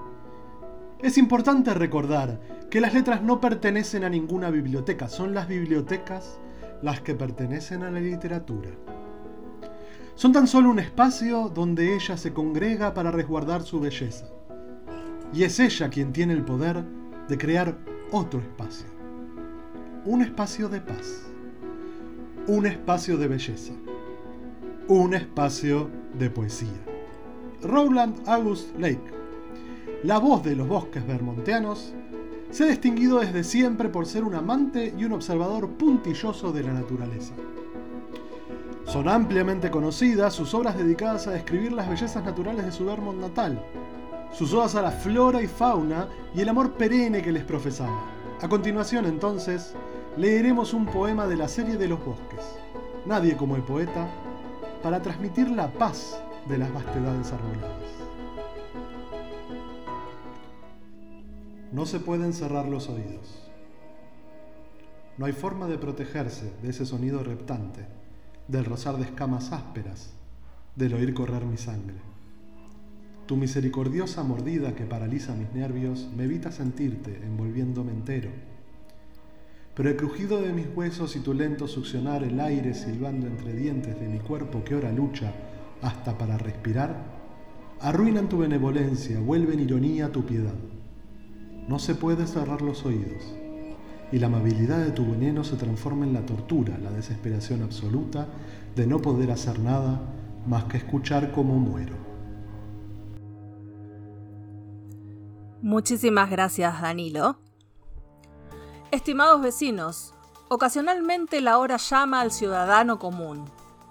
es 1.01 1.19
importante 1.19 1.75
recordar 1.75 2.41
que 2.71 2.81
las 2.81 2.95
letras 2.95 3.25
no 3.25 3.41
pertenecen 3.41 4.05
a 4.05 4.09
ninguna 4.09 4.49
biblioteca, 4.51 5.09
son 5.09 5.35
las 5.35 5.49
bibliotecas 5.49 6.39
las 6.83 7.01
que 7.01 7.17
pertenecen 7.17 7.83
a 7.83 7.91
la 7.91 7.99
literatura. 7.99 8.71
Son 10.15 10.31
tan 10.31 10.47
solo 10.47 10.71
un 10.71 10.79
espacio 10.79 11.49
donde 11.49 11.97
ella 11.97 12.17
se 12.17 12.33
congrega 12.33 12.95
para 12.95 13.11
resguardar 13.11 13.63
su 13.63 13.81
belleza. 13.81 14.27
Y 15.33 15.43
es 15.43 15.59
ella 15.59 15.91
quien 15.91 16.13
tiene 16.13 16.33
el 16.33 16.45
poder 16.45 16.85
de 17.27 17.37
crear 17.37 17.77
otro 18.13 18.39
espacio. 18.39 18.87
Un 20.05 20.23
espacio 20.23 20.69
de 20.69 20.81
paz. 20.81 21.30
Un 22.51 22.67
espacio 22.67 23.17
de 23.17 23.29
belleza. 23.29 23.73
Un 24.89 25.15
espacio 25.15 25.89
de 26.19 26.31
poesía. 26.31 26.81
Rowland 27.63 28.29
August 28.29 28.77
Lake, 28.77 29.05
la 30.03 30.19
voz 30.19 30.43
de 30.43 30.57
los 30.57 30.67
bosques 30.67 31.07
vermonteanos, 31.07 31.95
se 32.51 32.65
ha 32.65 32.67
distinguido 32.67 33.21
desde 33.21 33.45
siempre 33.45 33.89
por 33.89 34.05
ser 34.05 34.25
un 34.25 34.35
amante 34.35 34.93
y 34.99 35.05
un 35.05 35.13
observador 35.13 35.69
puntilloso 35.69 36.51
de 36.51 36.65
la 36.65 36.73
naturaleza. 36.73 37.35
Son 38.85 39.09
ampliamente 39.09 39.71
conocidas 39.71 40.35
sus 40.35 40.53
obras 40.53 40.77
dedicadas 40.77 41.29
a 41.29 41.31
describir 41.31 41.71
las 41.71 41.89
bellezas 41.89 42.25
naturales 42.25 42.67
de 42.67 42.73
su 42.73 42.85
Vermont 42.85 43.21
natal, 43.21 43.65
sus 44.33 44.53
odas 44.53 44.75
a 44.75 44.83
la 44.83 44.91
flora 44.91 45.41
y 45.41 45.47
fauna 45.47 46.09
y 46.35 46.41
el 46.41 46.49
amor 46.49 46.73
perenne 46.73 47.23
que 47.23 47.31
les 47.31 47.45
profesaba. 47.45 48.01
A 48.43 48.49
continuación, 48.49 49.07
entonces, 49.07 49.73
leeremos 50.17 50.75
un 50.75 50.87
poema 50.87 51.27
de 51.27 51.37
la 51.37 51.49
serie 51.49 51.77
de 51.77 51.89
los 51.89 52.05
bosques, 52.05 52.45
Nadie 53.07 53.35
como 53.35 53.57
el 53.57 53.63
poeta, 53.63 54.09
para 54.83 55.01
transmitir 55.01 55.51
la 55.51 55.73
paz 55.73 56.21
de 56.47 56.59
las 56.59 56.73
vastedades 56.73 57.33
arboladas. 57.33 57.91
No 61.73 61.87
se 61.87 61.99
pueden 61.99 62.35
cerrar 62.35 62.69
los 62.69 62.91
oídos. 62.91 63.49
No 65.17 65.27
hay 65.27 65.33
forma 65.33 65.67
de 65.67 65.79
protegerse 65.79 66.53
de 66.63 66.71
ese 66.71 66.85
sonido 66.85 67.23
reptante, 67.23 67.87
del 68.49 68.67
rozar 68.67 68.97
de 68.97 69.05
escamas 69.05 69.53
ásperas, 69.53 70.13
del 70.77 70.95
oír 70.95 71.15
correr 71.15 71.45
mi 71.47 71.57
sangre. 71.57 71.97
Tu 73.27 73.37
misericordiosa 73.37 74.25
mordida 74.25 74.75
que 74.75 74.85
paraliza 74.85 75.35
mis 75.35 75.53
nervios 75.53 76.09
me 76.17 76.25
evita 76.25 76.53
sentirte 76.53 77.17
envolviéndome 77.25 77.93
entero. 77.93 78.31
Pero 79.75 79.89
el 79.89 79.97
crujido 79.97 80.41
de 80.41 80.53
mis 80.53 80.67
huesos 80.75 81.17
y 81.17 81.21
tu 81.21 81.33
lento 81.33 81.69
succionar 81.69 82.23
el 82.25 82.41
aire 82.41 82.75
silbando 82.75 83.27
entre 83.27 83.55
dientes 83.55 83.99
de 83.99 84.09
mi 84.09 84.19
cuerpo 84.19 84.65
que 84.65 84.75
ahora 84.75 84.93
lucha 84.93 85.33
hasta 85.83 86.19
para 86.19 86.37
respirar, 86.37 87.05
arruinan 87.81 88.29
tu 88.29 88.39
benevolencia, 88.39 89.21
vuelven 89.21 89.61
ironía 89.61 90.13
tu 90.13 90.25
piedad. 90.25 90.55
No 91.69 91.79
se 91.79 91.95
puede 91.95 92.27
cerrar 92.27 92.63
los 92.63 92.85
oídos, 92.85 93.35
y 94.13 94.19
la 94.19 94.27
amabilidad 94.27 94.85
de 94.85 94.91
tu 94.91 95.07
veneno 95.11 95.45
se 95.45 95.57
transforma 95.57 96.05
en 96.05 96.13
la 96.13 96.27
tortura, 96.27 96.77
la 96.79 96.91
desesperación 96.91 97.63
absoluta 97.63 98.27
de 98.75 98.87
no 98.87 99.01
poder 99.01 99.31
hacer 99.31 99.59
nada 99.61 100.01
más 100.47 100.65
que 100.65 100.79
escuchar 100.79 101.33
cómo 101.33 101.59
muero. 101.59 101.95
Muchísimas 105.63 106.31
gracias, 106.31 106.81
Danilo. 106.81 107.37
Estimados 108.91 109.41
vecinos, 109.41 110.15
ocasionalmente 110.49 111.41
la 111.41 111.59
hora 111.59 111.77
llama 111.77 112.21
al 112.21 112.33
ciudadano 112.33 112.99
común, 112.99 113.45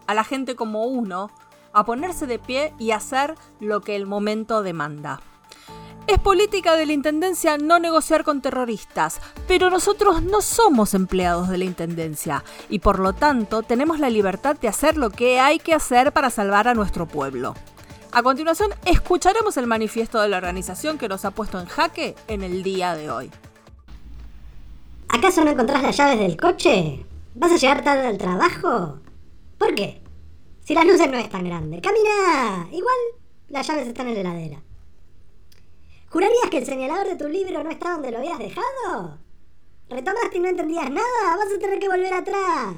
a 0.07 0.13
la 0.13 0.25
gente 0.25 0.57
como 0.57 0.87
uno, 0.87 1.31
a 1.71 1.85
ponerse 1.85 2.27
de 2.27 2.37
pie 2.37 2.73
y 2.77 2.91
hacer 2.91 3.35
lo 3.61 3.79
que 3.79 3.95
el 3.95 4.05
momento 4.05 4.61
demanda. 4.61 5.21
Es 6.05 6.19
política 6.19 6.75
de 6.75 6.85
la 6.85 6.91
Intendencia 6.91 7.57
no 7.57 7.79
negociar 7.79 8.25
con 8.25 8.41
terroristas, 8.41 9.21
pero 9.47 9.69
nosotros 9.69 10.21
no 10.21 10.41
somos 10.41 10.93
empleados 10.93 11.47
de 11.47 11.59
la 11.59 11.65
Intendencia 11.65 12.43
y 12.67 12.79
por 12.79 12.99
lo 12.99 13.13
tanto 13.13 13.63
tenemos 13.63 13.99
la 13.99 14.09
libertad 14.09 14.57
de 14.59 14.67
hacer 14.67 14.97
lo 14.97 15.11
que 15.11 15.39
hay 15.39 15.59
que 15.59 15.73
hacer 15.73 16.11
para 16.11 16.29
salvar 16.29 16.67
a 16.67 16.73
nuestro 16.73 17.07
pueblo. 17.07 17.53
A 18.11 18.21
continuación, 18.21 18.71
escucharemos 18.83 19.55
el 19.55 19.67
manifiesto 19.67 20.19
de 20.19 20.27
la 20.27 20.37
organización 20.37 20.97
que 20.97 21.07
nos 21.07 21.23
ha 21.23 21.31
puesto 21.31 21.57
en 21.57 21.67
jaque 21.67 22.15
en 22.27 22.43
el 22.43 22.63
día 22.63 22.95
de 22.95 23.09
hoy. 23.09 23.31
¿Acaso 25.11 25.43
no 25.43 25.49
encontrás 25.49 25.81
las 25.81 25.97
llaves 25.97 26.19
del 26.19 26.37
coche? 26.37 27.03
¿Vas 27.33 27.51
a 27.51 27.57
llegar 27.57 27.83
tarde 27.83 28.05
al 28.05 28.19
trabajo? 28.19 28.99
¿Por 29.57 29.73
qué? 29.73 30.03
Si 30.63 30.75
las 30.75 30.85
luces 30.85 31.09
no 31.09 31.17
es 31.17 31.29
tan 31.29 31.43
grande. 31.43 31.81
¡Camina! 31.81 32.67
Igual 32.71 32.95
las 33.47 33.67
llaves 33.67 33.87
están 33.87 34.07
en 34.07 34.13
la 34.13 34.19
heladera. 34.19 34.61
¿Jurarías 36.09 36.49
que 36.51 36.59
el 36.59 36.65
señalador 36.65 37.07
de 37.07 37.15
tu 37.15 37.27
libro 37.27 37.63
no 37.63 37.71
está 37.71 37.93
donde 37.93 38.11
lo 38.11 38.19
habías 38.19 38.37
dejado? 38.37 39.17
¿Retomaste 39.89 40.37
y 40.37 40.41
no 40.41 40.49
entendías 40.49 40.91
nada? 40.91 41.37
Vas 41.37 41.53
a 41.55 41.59
tener 41.59 41.79
que 41.79 41.89
volver 41.89 42.13
atrás. 42.13 42.75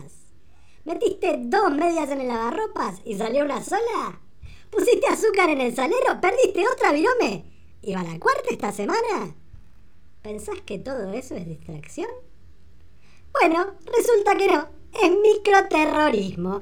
¿Metiste 0.85 1.35
dos 1.37 1.71
medias 1.71 2.09
en 2.11 2.21
el 2.21 2.29
lavarropas 2.29 3.01
y 3.03 3.15
salió 3.15 3.43
una 3.43 3.61
sola? 3.61 4.21
¿Pusiste 4.69 5.05
azúcar 5.07 5.49
en 5.49 5.59
el 5.59 5.75
salero? 5.75 6.21
¿Perdiste 6.21 6.63
otra 6.73 6.93
virome? 6.93 7.43
¿Y 7.81 7.93
va 7.93 8.03
la 8.03 8.17
cuarta 8.17 8.49
esta 8.49 8.71
semana? 8.71 9.35
¿Pensás 10.21 10.61
que 10.61 10.77
todo 10.77 11.11
eso 11.13 11.35
es 11.35 11.47
distracción? 11.47 12.09
Bueno, 13.39 13.75
resulta 13.85 14.35
que 14.37 14.47
no. 14.47 14.67
Es 15.01 15.11
microterrorismo. 15.11 16.61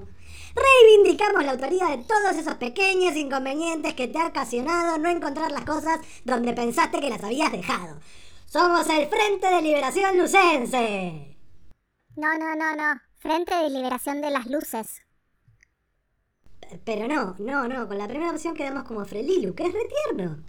Reivindicamos 0.55 1.43
la 1.43 1.51
autoría 1.51 1.87
de 1.87 2.03
todos 2.03 2.35
esos 2.35 2.55
pequeños 2.55 3.15
inconvenientes 3.15 3.93
que 3.93 4.07
te 4.07 4.19
ha 4.19 4.27
ocasionado 4.27 4.97
no 4.97 5.09
encontrar 5.09 5.51
las 5.51 5.65
cosas 5.65 5.99
donde 6.23 6.53
pensaste 6.53 6.99
que 6.99 7.09
las 7.09 7.23
habías 7.23 7.51
dejado. 7.51 7.99
Somos 8.45 8.87
el 8.89 9.07
Frente 9.07 9.47
de 9.47 9.61
Liberación 9.61 10.17
Lucense. 10.17 11.37
No, 12.15 12.37
no, 12.37 12.55
no, 12.55 12.75
no. 12.75 12.99
Frente 13.17 13.55
de 13.55 13.69
Liberación 13.69 14.21
de 14.21 14.31
las 14.31 14.47
Luces. 14.47 15.01
Pero 16.83 17.07
no, 17.07 17.35
no, 17.39 17.67
no. 17.67 17.87
Con 17.87 17.97
la 17.97 18.07
primera 18.07 18.31
opción 18.31 18.55
quedamos 18.55 18.83
como 18.83 19.05
Frelilu, 19.05 19.53
que 19.53 19.63
es 19.63 19.73
retierno. 19.73 20.43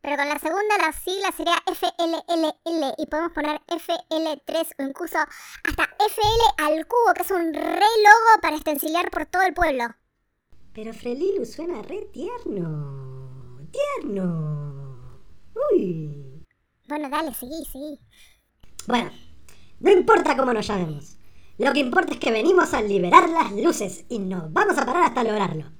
Pero 0.00 0.16
con 0.16 0.28
la 0.28 0.38
segunda 0.38 0.78
la 0.78 0.92
sigla 0.92 1.32
sería 1.36 1.56
FLLL 1.66 2.94
y 2.98 3.06
podemos 3.06 3.32
poner 3.32 3.60
FL3 3.66 4.74
o 4.78 4.82
incluso 4.82 5.18
hasta 5.18 5.82
FL 5.98 6.64
al 6.64 6.86
cubo, 6.86 7.14
que 7.14 7.22
es 7.22 7.30
un 7.30 7.52
re 7.52 7.72
logo 7.74 8.40
para 8.40 8.56
estencilar 8.56 9.10
por 9.10 9.26
todo 9.26 9.42
el 9.42 9.54
pueblo. 9.54 9.84
Pero 10.72 10.92
Frelilu 10.92 11.44
suena 11.44 11.82
re 11.82 12.02
tierno. 12.12 13.58
Tierno. 13.72 15.20
Uy. 15.72 16.46
Bueno, 16.88 17.08
dale, 17.10 17.34
seguí, 17.34 17.64
seguí. 17.64 17.98
Bueno, 18.86 19.10
no 19.80 19.90
importa 19.90 20.36
cómo 20.36 20.52
nos 20.52 20.66
llamemos. 20.66 21.18
Lo 21.58 21.72
que 21.72 21.80
importa 21.80 22.12
es 22.12 22.20
que 22.20 22.30
venimos 22.30 22.72
a 22.72 22.82
liberar 22.82 23.28
las 23.28 23.50
luces 23.52 24.04
y 24.08 24.20
nos 24.20 24.52
vamos 24.52 24.78
a 24.78 24.86
parar 24.86 25.02
hasta 25.02 25.24
lograrlo. 25.24 25.77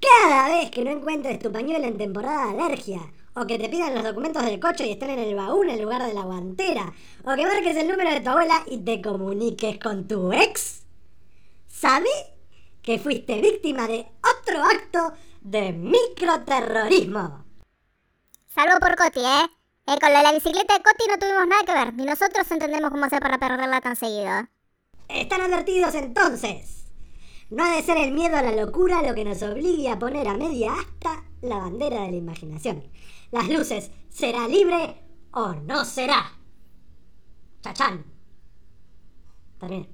Cada 0.00 0.48
vez 0.48 0.70
que 0.70 0.82
no 0.82 0.90
encuentres 0.90 1.38
tu 1.38 1.52
pañuelo 1.52 1.86
en 1.86 1.98
temporada 1.98 2.52
de 2.52 2.62
alergia, 2.62 3.00
o 3.34 3.46
que 3.46 3.58
te 3.58 3.68
pidan 3.68 3.94
los 3.94 4.02
documentos 4.02 4.44
del 4.44 4.58
coche 4.58 4.86
y 4.86 4.92
estén 4.92 5.10
en 5.10 5.18
el 5.18 5.34
baúl 5.34 5.68
en 5.68 5.82
lugar 5.82 6.02
de 6.04 6.14
la 6.14 6.22
guantera, 6.22 6.92
o 7.24 7.34
que 7.34 7.46
marques 7.46 7.76
el 7.76 7.88
número 7.88 8.10
de 8.10 8.20
tu 8.20 8.30
abuela 8.30 8.64
y 8.66 8.78
te 8.78 9.02
comuniques 9.02 9.78
con 9.78 10.08
tu 10.08 10.32
ex, 10.32 10.84
¿sabe 11.68 12.08
que 12.82 12.98
fuiste 12.98 13.40
víctima 13.40 13.86
de 13.86 14.06
otro 14.22 14.62
acto 14.62 15.12
de 15.42 15.72
microterrorismo? 15.72 17.44
Salvo 18.48 18.80
por 18.80 18.96
Coti, 18.96 19.20
¿eh? 19.20 19.50
¿eh? 19.86 19.98
Con 20.00 20.12
lo 20.12 20.18
de 20.18 20.24
la 20.24 20.32
bicicleta 20.32 20.78
de 20.78 20.82
Coti 20.82 21.04
no 21.08 21.18
tuvimos 21.18 21.46
nada 21.46 21.64
que 21.64 21.72
ver, 21.72 21.94
ni 21.94 22.04
nosotros 22.04 22.50
entendemos 22.50 22.90
cómo 22.90 23.04
hacer 23.04 23.20
para 23.20 23.38
perderla 23.38 23.80
tan 23.80 23.96
seguido. 23.96 24.48
Están 25.08 25.42
advertidos 25.42 25.94
entonces. 25.94 26.79
No 27.50 27.64
ha 27.64 27.74
de 27.74 27.82
ser 27.82 27.96
el 27.96 28.12
miedo 28.12 28.36
a 28.36 28.42
la 28.42 28.52
locura 28.52 29.02
lo 29.02 29.14
que 29.14 29.24
nos 29.24 29.42
obligue 29.42 29.88
a 29.88 29.98
poner 29.98 30.28
a 30.28 30.36
media 30.36 30.72
asta 30.72 31.24
la 31.42 31.56
bandera 31.56 32.02
de 32.02 32.12
la 32.12 32.16
imaginación. 32.16 32.84
Las 33.32 33.48
luces, 33.48 33.90
¿será 34.08 34.46
libre 34.46 35.02
o 35.32 35.54
no 35.54 35.84
será? 35.84 36.32
Chachán. 37.60 38.04
Terminé. 39.58 39.88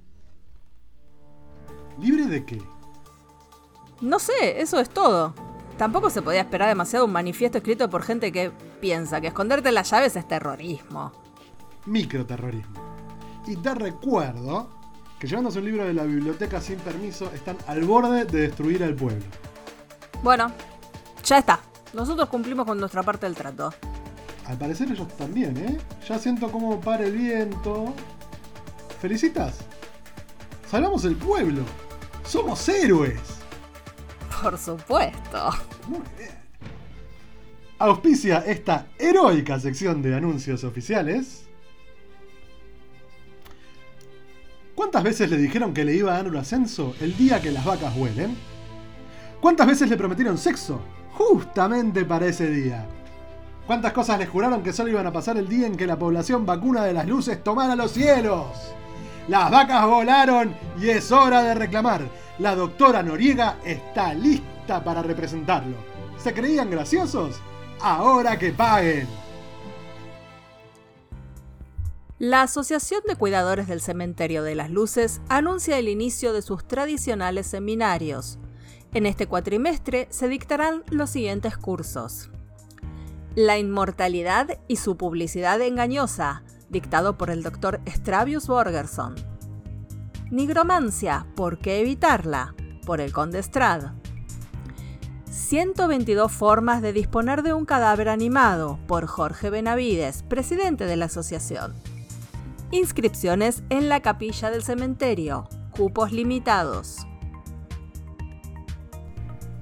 ¿Libre 1.99 2.27
de 2.27 2.45
qué? 2.45 2.63
No 4.03 4.19
sé, 4.19 4.61
eso 4.61 4.79
es 4.79 4.91
todo. 4.91 5.35
Tampoco 5.79 6.11
se 6.11 6.21
podía 6.21 6.41
esperar 6.41 6.69
demasiado 6.69 7.07
un 7.07 7.13
manifiesto 7.13 7.59
escrito 7.59 7.89
por 7.89 8.03
gente 8.03 8.33
que 8.33 8.51
piensa 8.81 9.21
que 9.21 9.29
esconderte 9.29 9.73
las 9.73 9.91
llaves 9.91 10.15
es 10.17 10.29
terrorismo. 10.29 11.13
Microterrorismo. 11.87 12.81
Y 13.47 13.57
te 13.57 13.75
recuerdo 13.75 14.76
que 15.19 15.27
llevándose 15.27 15.59
un 15.59 15.65
libro 15.65 15.85
de 15.85 15.95
la 15.95 16.05
biblioteca 16.05 16.61
sin 16.61 16.79
permiso 16.79 17.31
están 17.35 17.57
al 17.67 17.85
borde 17.85 18.25
de 18.25 18.41
destruir 18.43 18.85
al 18.85 18.95
pueblo. 18.95 19.25
Bueno, 20.23 20.53
ya 21.25 21.39
está. 21.39 21.61
Nosotros 21.93 22.29
cumplimos 22.29 22.67
con 22.67 22.79
nuestra 22.79 23.03
parte 23.03 23.27
del 23.27 23.35
trato. 23.35 23.73
Al 24.47 24.59
parecer 24.59 24.91
ellos 24.91 25.09
también, 25.17 25.57
¿eh? 25.57 25.79
Ya 26.07 26.19
siento 26.19 26.51
cómo 26.53 26.81
para 26.81 27.05
el 27.05 27.17
viento. 27.17 27.95
¿Felicitas? 29.01 29.59
Salvamos 30.71 31.05
el 31.05 31.17
pueblo. 31.17 31.63
Somos 32.25 32.69
héroes. 32.69 33.21
Por 34.43 34.59
supuesto. 34.59 35.51
Muy 35.89 36.01
bien. 36.19 36.37
Auspicia 37.79 38.39
esta 38.39 38.87
heroica 38.99 39.59
sección 39.61 40.03
de 40.03 40.15
anuncios 40.15 40.65
oficiales. 40.65 41.46
¿Cuántas 44.77 45.03
veces 45.03 45.31
le 45.31 45.39
dijeron 45.39 45.73
que 45.73 45.87
le 45.87 45.95
iba 45.95 46.13
a 46.13 46.19
dar 46.19 46.29
un 46.29 46.37
ascenso 46.37 46.95
el 47.01 47.17
día 47.17 47.41
que 47.41 47.51
las 47.51 47.65
vacas 47.65 47.97
huelen? 47.97 48.37
¿Cuántas 49.41 49.67
veces 49.67 49.89
le 49.89 49.97
prometieron 49.97 50.37
sexo? 50.37 50.83
Justamente 51.15 52.05
para 52.05 52.27
ese 52.27 52.51
día. 52.51 52.87
¿Cuántas 53.67 53.95
cosas 53.95 54.19
les 54.19 54.29
juraron 54.29 54.63
que 54.63 54.75
solo 54.75 54.91
iban 54.91 55.07
a 55.07 55.13
pasar 55.13 55.39
el 55.39 55.49
día 55.49 55.67
en 55.67 55.79
que 55.79 55.87
la 55.87 55.99
población 55.99 56.45
vacuna 56.45 56.85
de 56.85 56.93
las 56.93 57.07
luces 57.09 57.43
tomara 57.43 57.75
los 57.75 57.93
cielos? 57.93 58.49
Las 59.29 59.51
vacas 59.51 59.87
volaron 59.87 60.55
y 60.79 60.91
es 60.91 61.11
hora 61.11 61.43
de 61.43 61.55
reclamar. 61.55 62.03
La 62.39 62.55
doctora 62.55 63.03
Noriega 63.03 63.57
está 63.65 64.13
lista 64.13 64.85
para 64.85 65.03
representarlo. 65.03 65.79
¿Se 66.19 66.35
creían 66.35 66.71
graciosos? 66.71 67.41
Ahora 67.81 68.39
que 68.39 68.53
paguen. 68.53 69.09
La 72.19 72.41
Asociación 72.41 73.03
de 73.07 73.15
Cuidadores 73.15 73.69
del 73.69 73.83
Cementerio 73.83 74.43
de 74.43 74.55
las 74.55 74.71
Luces 74.71 75.21
anuncia 75.29 75.79
el 75.79 75.87
inicio 75.87 76.33
de 76.33 76.41
sus 76.41 76.67
tradicionales 76.67 77.47
seminarios. 77.47 78.39
En 78.95 79.05
este 79.05 79.27
cuatrimestre 79.27 80.07
se 80.09 80.27
dictarán 80.27 80.83
los 80.89 81.11
siguientes 81.11 81.59
cursos. 81.59 82.31
La 83.35 83.59
inmortalidad 83.59 84.59
y 84.67 84.77
su 84.77 84.97
publicidad 84.97 85.61
engañosa, 85.61 86.43
dictado 86.71 87.19
por 87.19 87.29
el 87.29 87.43
doctor 87.43 87.83
Stravius 87.87 88.47
Borgerson. 88.47 89.15
Nigromancia, 90.31 91.27
¿por 91.37 91.59
qué 91.59 91.81
evitarla? 91.81 92.55
por 92.87 93.03
el 93.03 93.13
conde 93.13 93.43
Strad. 93.43 93.91
122 95.31 96.33
formas 96.33 96.81
de 96.81 96.95
disponer 96.95 97.43
de 97.43 97.53
un 97.53 97.67
cadáver 97.67 98.09
animado, 98.09 98.79
por 98.87 99.07
Jorge 99.07 99.51
Benavides, 99.51 100.23
presidente 100.23 100.87
de 100.87 100.97
la 100.97 101.07
asociación. 101.07 101.75
Inscripciones 102.77 103.63
en 103.71 103.89
la 103.89 104.03
capilla 104.03 104.51
del 104.51 104.63
cementerio, 104.63 105.49
cupos 105.71 106.13
limitados. 106.13 107.07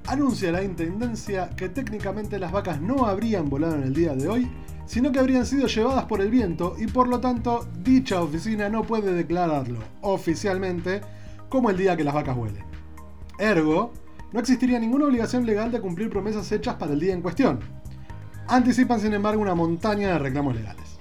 Anuncia 0.05 0.51
la 0.51 0.61
Intendencia 0.61 1.49
que 1.51 1.69
técnicamente 1.69 2.37
las 2.39 2.51
vacas 2.51 2.81
no 2.81 3.05
habrían 3.05 3.49
volado 3.49 3.75
en 3.75 3.83
el 3.83 3.93
día 3.93 4.15
de 4.15 4.27
hoy, 4.27 4.51
sino 4.85 5.13
que 5.13 5.19
habrían 5.19 5.45
sido 5.45 5.67
llevadas 5.67 6.03
por 6.03 6.19
el 6.19 6.29
viento 6.29 6.75
y 6.77 6.87
por 6.87 7.07
lo 7.07 7.21
tanto 7.21 7.65
dicha 7.81 8.21
oficina 8.21 8.67
no 8.67 8.83
puede 8.83 9.13
declararlo 9.13 9.79
oficialmente 10.01 10.99
como 11.47 11.69
el 11.69 11.77
día 11.77 11.95
que 11.95 12.03
las 12.03 12.15
vacas 12.15 12.35
vuelen. 12.35 12.65
Ergo, 13.39 13.93
no 14.33 14.41
existiría 14.41 14.77
ninguna 14.77 15.05
obligación 15.05 15.45
legal 15.45 15.71
de 15.71 15.79
cumplir 15.79 16.09
promesas 16.09 16.51
hechas 16.51 16.75
para 16.75 16.91
el 16.91 16.99
día 16.99 17.13
en 17.13 17.21
cuestión. 17.21 17.61
Anticipan 18.49 18.99
sin 18.99 19.13
embargo 19.13 19.41
una 19.41 19.55
montaña 19.55 20.09
de 20.09 20.19
reclamos 20.19 20.53
legales. 20.53 20.94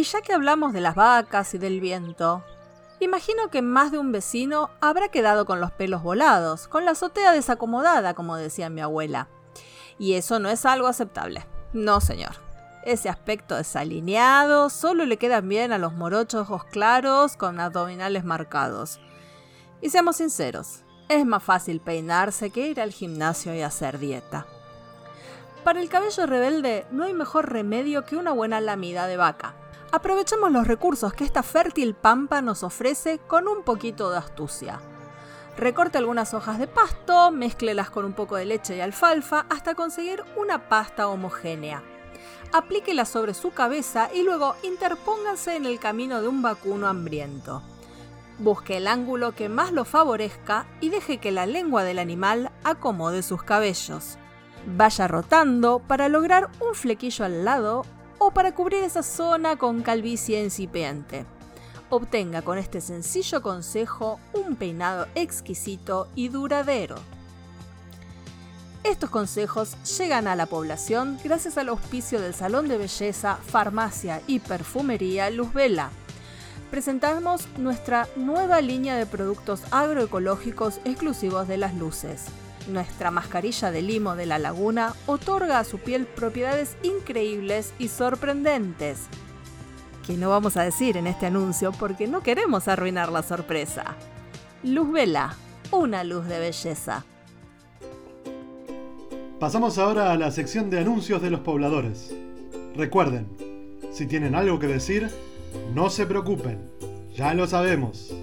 Y 0.00 0.04
ya 0.04 0.22
que 0.22 0.32
hablamos 0.32 0.72
de 0.72 0.80
las 0.80 0.94
vacas 0.94 1.52
y 1.52 1.58
del 1.58 1.78
viento, 1.78 2.42
imagino 3.00 3.50
que 3.50 3.60
más 3.60 3.92
de 3.92 3.98
un 3.98 4.12
vecino 4.12 4.70
habrá 4.80 5.10
quedado 5.10 5.44
con 5.44 5.60
los 5.60 5.72
pelos 5.72 6.02
volados, 6.02 6.68
con 6.68 6.86
la 6.86 6.92
azotea 6.92 7.32
desacomodada, 7.32 8.14
como 8.14 8.36
decía 8.36 8.70
mi 8.70 8.80
abuela. 8.80 9.28
Y 9.98 10.14
eso 10.14 10.38
no 10.38 10.48
es 10.48 10.64
algo 10.64 10.86
aceptable. 10.86 11.46
No, 11.74 12.00
señor. 12.00 12.30
Ese 12.82 13.10
aspecto 13.10 13.56
desalineado 13.56 14.70
solo 14.70 15.04
le 15.04 15.18
queda 15.18 15.42
bien 15.42 15.70
a 15.70 15.76
los 15.76 15.92
morochos 15.92 16.48
ojos 16.48 16.64
claros 16.64 17.36
con 17.36 17.60
abdominales 17.60 18.24
marcados. 18.24 19.00
Y 19.82 19.90
seamos 19.90 20.16
sinceros, 20.16 20.80
es 21.10 21.26
más 21.26 21.42
fácil 21.42 21.82
peinarse 21.82 22.48
que 22.48 22.68
ir 22.68 22.80
al 22.80 22.92
gimnasio 22.92 23.54
y 23.54 23.60
hacer 23.60 23.98
dieta. 23.98 24.46
Para 25.62 25.78
el 25.78 25.90
cabello 25.90 26.24
rebelde 26.24 26.86
no 26.90 27.04
hay 27.04 27.12
mejor 27.12 27.52
remedio 27.52 28.06
que 28.06 28.16
una 28.16 28.32
buena 28.32 28.62
lamida 28.62 29.06
de 29.06 29.18
vaca. 29.18 29.56
Aprovechemos 29.92 30.52
los 30.52 30.68
recursos 30.68 31.12
que 31.12 31.24
esta 31.24 31.42
fértil 31.42 31.94
pampa 31.94 32.40
nos 32.42 32.62
ofrece 32.62 33.18
con 33.26 33.48
un 33.48 33.64
poquito 33.64 34.10
de 34.10 34.18
astucia. 34.18 34.80
Recorte 35.56 35.98
algunas 35.98 36.32
hojas 36.32 36.60
de 36.60 36.68
pasto, 36.68 37.32
mézclelas 37.32 37.90
con 37.90 38.04
un 38.04 38.12
poco 38.12 38.36
de 38.36 38.44
leche 38.44 38.76
y 38.76 38.80
alfalfa 38.80 39.46
hasta 39.50 39.74
conseguir 39.74 40.22
una 40.36 40.68
pasta 40.68 41.08
homogénea. 41.08 41.82
Aplíquela 42.52 43.04
sobre 43.04 43.34
su 43.34 43.50
cabeza 43.50 44.10
y 44.14 44.22
luego 44.22 44.54
interpóngase 44.62 45.56
en 45.56 45.66
el 45.66 45.80
camino 45.80 46.22
de 46.22 46.28
un 46.28 46.40
vacuno 46.40 46.86
hambriento. 46.86 47.60
Busque 48.38 48.76
el 48.76 48.86
ángulo 48.86 49.34
que 49.34 49.48
más 49.48 49.72
lo 49.72 49.84
favorezca 49.84 50.66
y 50.80 50.90
deje 50.90 51.18
que 51.18 51.32
la 51.32 51.46
lengua 51.46 51.82
del 51.82 51.98
animal 51.98 52.52
acomode 52.62 53.24
sus 53.24 53.42
cabellos. 53.42 54.18
Vaya 54.66 55.08
rotando 55.08 55.80
para 55.80 56.08
lograr 56.08 56.48
un 56.60 56.74
flequillo 56.74 57.24
al 57.24 57.44
lado 57.44 57.84
para 58.32 58.54
cubrir 58.54 58.82
esa 58.84 59.02
zona 59.02 59.56
con 59.56 59.82
calvicie 59.82 60.42
incipiente. 60.42 61.26
Obtenga 61.88 62.42
con 62.42 62.58
este 62.58 62.80
sencillo 62.80 63.42
consejo 63.42 64.20
un 64.32 64.56
peinado 64.56 65.06
exquisito 65.14 66.08
y 66.14 66.28
duradero. 66.28 66.96
Estos 68.82 69.10
consejos 69.10 69.76
llegan 69.98 70.26
a 70.26 70.36
la 70.36 70.46
población 70.46 71.18
gracias 71.22 71.58
al 71.58 71.68
auspicio 71.68 72.20
del 72.20 72.32
Salón 72.32 72.68
de 72.68 72.78
Belleza, 72.78 73.36
Farmacia 73.36 74.22
y 74.26 74.38
Perfumería 74.38 75.28
Luz 75.30 75.52
Vela. 75.52 75.90
Presentamos 76.70 77.46
nuestra 77.58 78.08
nueva 78.16 78.60
línea 78.60 78.96
de 78.96 79.04
productos 79.04 79.60
agroecológicos 79.70 80.80
exclusivos 80.84 81.48
de 81.48 81.58
las 81.58 81.74
luces. 81.74 82.26
Nuestra 82.68 83.10
mascarilla 83.10 83.70
de 83.70 83.82
limo 83.82 84.16
de 84.16 84.26
la 84.26 84.38
laguna 84.38 84.94
otorga 85.06 85.58
a 85.58 85.64
su 85.64 85.78
piel 85.78 86.06
propiedades 86.06 86.76
increíbles 86.82 87.72
y 87.78 87.88
sorprendentes. 87.88 89.06
Que 90.06 90.16
no 90.16 90.30
vamos 90.30 90.56
a 90.56 90.62
decir 90.62 90.96
en 90.96 91.06
este 91.06 91.26
anuncio 91.26 91.72
porque 91.72 92.06
no 92.06 92.22
queremos 92.22 92.68
arruinar 92.68 93.10
la 93.10 93.22
sorpresa. 93.22 93.96
Luz 94.62 94.92
Vela, 94.92 95.34
una 95.70 96.04
luz 96.04 96.26
de 96.26 96.38
belleza. 96.38 97.04
Pasamos 99.38 99.78
ahora 99.78 100.12
a 100.12 100.16
la 100.18 100.30
sección 100.30 100.68
de 100.68 100.80
anuncios 100.80 101.22
de 101.22 101.30
los 101.30 101.40
pobladores. 101.40 102.14
Recuerden, 102.76 103.26
si 103.90 104.06
tienen 104.06 104.34
algo 104.34 104.58
que 104.58 104.66
decir, 104.66 105.10
no 105.74 105.88
se 105.88 106.06
preocupen, 106.06 106.70
ya 107.14 107.32
lo 107.32 107.46
sabemos. 107.46 108.14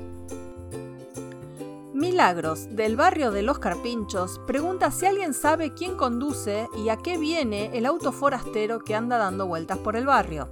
Milagros, 1.97 2.67
del 2.75 2.95
barrio 2.95 3.31
de 3.31 3.41
Los 3.41 3.57
Carpinchos, 3.57 4.39
pregunta 4.45 4.91
si 4.91 5.07
alguien 5.07 5.33
sabe 5.33 5.73
quién 5.73 5.97
conduce 5.97 6.67
y 6.77 6.89
a 6.89 6.97
qué 6.97 7.17
viene 7.17 7.75
el 7.75 7.87
auto 7.87 8.11
forastero 8.11 8.77
que 8.77 8.93
anda 8.93 9.17
dando 9.17 9.47
vueltas 9.47 9.79
por 9.79 9.95
el 9.95 10.05
barrio. 10.05 10.49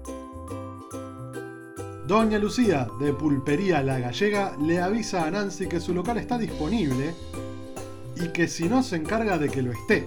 Doña 2.07 2.39
Lucía, 2.39 2.87
de 2.99 3.13
Pulpería 3.13 3.83
La 3.83 3.99
Gallega, 3.99 4.57
le 4.59 4.81
avisa 4.81 5.27
a 5.27 5.29
Nancy 5.29 5.67
que 5.67 5.79
su 5.79 5.93
local 5.93 6.17
está 6.17 6.39
disponible 6.39 7.13
y 8.15 8.29
que 8.29 8.47
si 8.47 8.67
no 8.67 8.81
se 8.81 8.95
encarga 8.95 9.37
de 9.37 9.49
que 9.49 9.61
lo 9.61 9.71
esté. 9.71 10.03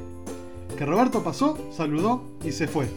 Que 0.77 0.85
Roberto 0.85 1.23
pasó, 1.23 1.57
saludó 1.71 2.25
y 2.43 2.51
se 2.51 2.67
fue. 2.67 2.89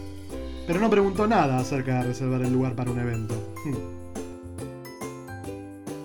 Pero 0.65 0.80
no 0.80 0.89
preguntó 0.89 1.27
nada 1.27 1.60
acerca 1.60 1.99
de 1.99 2.08
reservar 2.08 2.41
el 2.41 2.51
lugar 2.51 2.75
para 2.75 2.89
un 2.89 2.97
evento. 2.97 3.36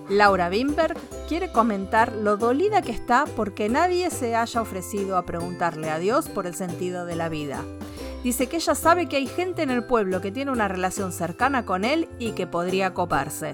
Laura 0.09 0.49
Wimberg 0.49 0.97
quiere 1.27 1.51
comentar 1.51 2.13
lo 2.13 2.37
dolida 2.37 2.81
que 2.81 2.93
está 2.93 3.25
porque 3.35 3.67
nadie 3.67 4.09
se 4.09 4.35
haya 4.35 4.61
ofrecido 4.61 5.17
a 5.17 5.25
preguntarle 5.25 5.89
a 5.89 5.99
Dios 5.99 6.29
por 6.29 6.47
el 6.47 6.55
sentido 6.55 7.05
de 7.05 7.17
la 7.17 7.27
vida. 7.27 7.63
Dice 8.23 8.47
que 8.47 8.55
ella 8.55 8.75
sabe 8.75 9.07
que 9.07 9.17
hay 9.17 9.27
gente 9.27 9.61
en 9.61 9.69
el 9.69 9.83
pueblo 9.83 10.21
que 10.21 10.31
tiene 10.31 10.51
una 10.51 10.67
relación 10.67 11.11
cercana 11.11 11.65
con 11.65 11.83
él 11.83 12.07
y 12.17 12.31
que 12.31 12.47
podría 12.47 12.93
coparse. 12.93 13.53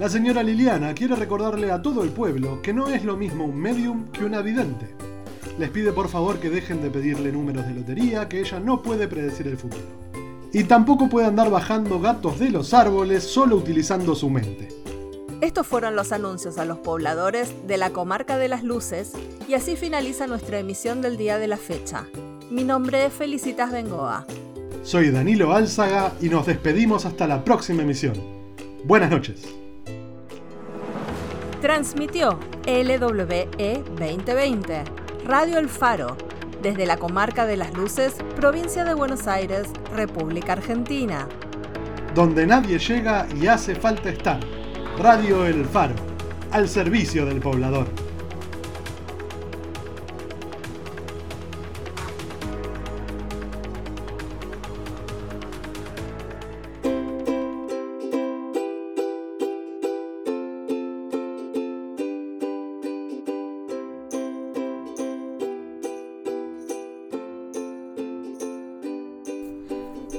La 0.00 0.08
señora 0.08 0.42
Liliana 0.42 0.94
quiere 0.94 1.14
recordarle 1.14 1.70
a 1.70 1.80
todo 1.80 2.02
el 2.02 2.10
pueblo 2.10 2.60
que 2.62 2.72
no 2.72 2.88
es 2.88 3.04
lo 3.04 3.16
mismo 3.16 3.44
un 3.44 3.56
medium 3.56 4.10
que 4.10 4.24
una 4.24 4.40
vidente. 4.40 4.96
Les 5.58 5.70
pide 5.70 5.92
por 5.92 6.08
favor 6.08 6.40
que 6.40 6.50
dejen 6.50 6.82
de 6.82 6.90
pedirle 6.90 7.30
números 7.30 7.66
de 7.66 7.74
lotería, 7.74 8.28
que 8.28 8.40
ella 8.40 8.58
no 8.58 8.82
puede 8.82 9.06
predecir 9.06 9.46
el 9.46 9.58
futuro. 9.58 9.84
Y 10.52 10.64
tampoco 10.64 11.08
puede 11.08 11.26
andar 11.26 11.50
bajando 11.50 12.00
gatos 12.00 12.38
de 12.40 12.50
los 12.50 12.74
árboles 12.74 13.22
solo 13.24 13.56
utilizando 13.56 14.14
su 14.14 14.30
mente. 14.30 14.83
Estos 15.44 15.66
fueron 15.66 15.94
los 15.94 16.10
anuncios 16.10 16.56
a 16.56 16.64
los 16.64 16.78
pobladores 16.78 17.52
de 17.66 17.76
la 17.76 17.90
comarca 17.90 18.38
de 18.38 18.48
las 18.48 18.64
luces 18.64 19.12
y 19.46 19.52
así 19.52 19.76
finaliza 19.76 20.26
nuestra 20.26 20.58
emisión 20.58 21.02
del 21.02 21.18
día 21.18 21.36
de 21.36 21.48
la 21.48 21.58
fecha. 21.58 22.06
Mi 22.50 22.64
nombre 22.64 23.04
es 23.04 23.12
Felicitas 23.12 23.70
Bengoa. 23.70 24.24
Soy 24.84 25.10
Danilo 25.10 25.52
Álzaga 25.52 26.14
y 26.22 26.30
nos 26.30 26.46
despedimos 26.46 27.04
hasta 27.04 27.26
la 27.26 27.44
próxima 27.44 27.82
emisión. 27.82 28.14
Buenas 28.84 29.10
noches. 29.10 29.42
Transmitió 31.60 32.38
LWE 32.66 33.84
2020, 33.98 34.82
Radio 35.26 35.58
El 35.58 35.68
Faro, 35.68 36.16
desde 36.62 36.86
la 36.86 36.96
comarca 36.96 37.44
de 37.44 37.58
las 37.58 37.74
luces, 37.74 38.14
provincia 38.36 38.82
de 38.84 38.94
Buenos 38.94 39.26
Aires, 39.26 39.66
República 39.94 40.54
Argentina. 40.54 41.28
Donde 42.14 42.46
nadie 42.46 42.78
llega 42.78 43.26
y 43.38 43.46
hace 43.46 43.74
falta 43.74 44.08
estar. 44.08 44.40
Radio 44.98 45.44
El 45.44 45.64
Faro, 45.64 45.94
al 46.52 46.68
servicio 46.68 47.26
del 47.26 47.40
poblador. 47.40 47.86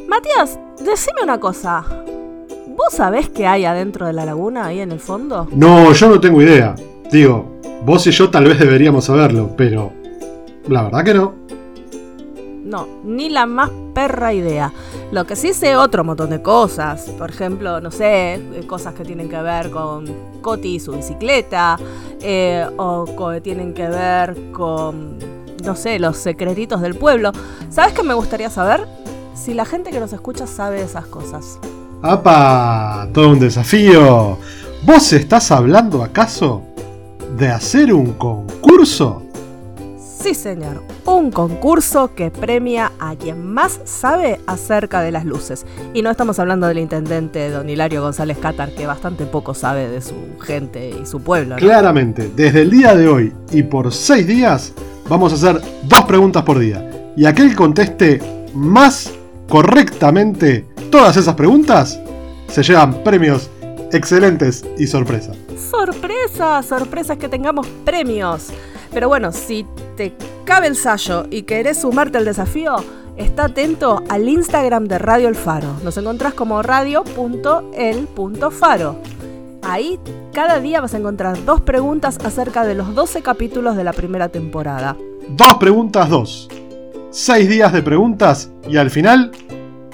Matías, 0.07 0.59
decime 0.79 1.23
una 1.23 1.39
cosa. 1.39 1.85
¿Vos 2.85 2.93
sabés 2.97 3.29
qué 3.29 3.47
hay 3.47 3.65
adentro 3.65 4.05
de 4.05 4.13
la 4.13 4.25
laguna, 4.25 4.67
ahí 4.67 4.79
en 4.79 4.91
el 4.91 4.99
fondo? 4.99 5.47
No, 5.51 5.91
yo 5.91 6.07
no 6.07 6.19
tengo 6.19 6.39
idea. 6.39 6.75
Digo, 7.11 7.53
vos 7.83 8.05
y 8.05 8.11
yo 8.11 8.29
tal 8.29 8.43
vez 8.43 8.59
deberíamos 8.59 9.05
saberlo, 9.05 9.49
pero 9.57 9.91
la 10.67 10.83
verdad 10.83 11.03
que 11.03 11.15
no. 11.15 11.33
No, 12.63 12.87
ni 13.03 13.29
la 13.29 13.47
más 13.47 13.71
perra 13.95 14.33
idea. 14.35 14.71
Lo 15.11 15.25
que 15.25 15.35
sí 15.35 15.55
sé 15.55 15.75
otro 15.75 16.03
montón 16.03 16.29
de 16.29 16.43
cosas. 16.43 17.09
Por 17.17 17.31
ejemplo, 17.31 17.81
no 17.81 17.89
sé, 17.89 18.35
eh, 18.35 18.63
cosas 18.67 18.93
que 18.93 19.03
tienen 19.03 19.29
que 19.29 19.41
ver 19.41 19.71
con 19.71 20.05
Coti 20.41 20.75
y 20.75 20.79
su 20.79 20.91
bicicleta. 20.91 21.79
eh, 22.21 22.67
o 22.77 23.05
que 23.05 23.41
tienen 23.41 23.73
que 23.73 23.87
ver 23.87 24.51
con, 24.51 25.17
no 25.63 25.75
sé, 25.75 25.97
los 25.97 26.17
secretitos 26.17 26.81
del 26.81 26.93
pueblo. 26.93 27.31
¿Sabes 27.71 27.93
qué 27.93 28.03
me 28.03 28.13
gustaría 28.13 28.51
saber? 28.51 28.85
Si 29.33 29.55
la 29.55 29.65
gente 29.65 29.89
que 29.89 29.99
nos 29.99 30.13
escucha 30.13 30.45
sabe 30.45 30.83
esas 30.83 31.07
cosas. 31.07 31.59
¡Apa! 32.07 33.09
Todo 33.11 33.31
un 33.31 33.39
desafío. 33.39 34.37
¿Vos 34.83 35.11
estás 35.11 35.49
hablando 35.49 36.03
acaso 36.03 36.61
de 37.35 37.47
hacer 37.47 37.91
un 37.91 38.13
concurso? 38.13 39.23
Sí, 39.97 40.35
señor. 40.35 40.83
Un 41.05 41.31
concurso 41.31 42.13
que 42.13 42.29
premia 42.29 42.91
a 42.99 43.15
quien 43.15 43.51
más 43.51 43.79
sabe 43.85 44.39
acerca 44.45 45.01
de 45.01 45.11
las 45.11 45.25
luces. 45.25 45.65
Y 45.95 46.03
no 46.03 46.11
estamos 46.11 46.37
hablando 46.37 46.67
del 46.67 46.77
intendente 46.77 47.49
don 47.49 47.67
Hilario 47.67 48.03
González 48.03 48.37
Cátar, 48.37 48.75
que 48.75 48.85
bastante 48.85 49.25
poco 49.25 49.55
sabe 49.55 49.89
de 49.89 49.99
su 50.03 50.13
gente 50.39 50.91
y 51.01 51.07
su 51.07 51.21
pueblo. 51.21 51.55
¿no? 51.55 51.59
Claramente, 51.59 52.29
desde 52.35 52.61
el 52.61 52.69
día 52.69 52.93
de 52.93 53.07
hoy 53.07 53.33
y 53.51 53.63
por 53.63 53.91
seis 53.91 54.27
días 54.27 54.73
vamos 55.09 55.31
a 55.31 55.35
hacer 55.37 55.59
dos 55.81 56.05
preguntas 56.05 56.43
por 56.43 56.59
día. 56.59 56.87
Y 57.17 57.25
aquel 57.25 57.49
que 57.49 57.55
conteste 57.55 58.21
más 58.53 59.11
correctamente 59.49 60.74
todas 60.95 61.17
esas 61.17 61.35
preguntas 61.35 61.99
se 62.47 62.63
llevan 62.63 63.03
premios 63.03 63.51
excelentes 63.91 64.63
y 64.77 64.87
sorpresa. 64.87 65.33
Sorpresa, 65.69 66.63
sorpresa 66.63 67.11
es 67.13 67.19
que 67.19 67.27
tengamos 67.27 67.67
premios. 67.83 68.47
Pero 68.93 69.09
bueno, 69.09 69.33
si 69.33 69.65
te 69.97 70.13
cabe 70.45 70.67
el 70.67 70.77
sallo 70.77 71.25
y 71.29 71.41
querés 71.41 71.81
sumarte 71.81 72.17
al 72.17 72.23
desafío, 72.23 72.77
está 73.17 73.47
atento 73.47 74.03
al 74.07 74.29
Instagram 74.29 74.85
de 74.85 74.97
Radio 74.97 75.27
El 75.27 75.35
Faro. 75.35 75.75
Nos 75.83 75.97
encontrás 75.97 76.33
como 76.33 76.61
radio.el.faro. 76.61 78.95
Ahí 79.63 79.99
cada 80.31 80.61
día 80.61 80.79
vas 80.79 80.93
a 80.93 80.97
encontrar 80.97 81.43
dos 81.43 81.59
preguntas 81.59 82.19
acerca 82.23 82.63
de 82.63 82.73
los 82.73 82.95
12 82.95 83.21
capítulos 83.21 83.75
de 83.75 83.83
la 83.83 83.91
primera 83.91 84.29
temporada. 84.29 84.95
Dos 85.27 85.55
preguntas, 85.55 86.09
dos. 86.09 86.47
Seis 87.09 87.49
días 87.49 87.73
de 87.73 87.81
preguntas 87.81 88.49
y 88.65 88.77
al 88.77 88.89
final 88.89 89.33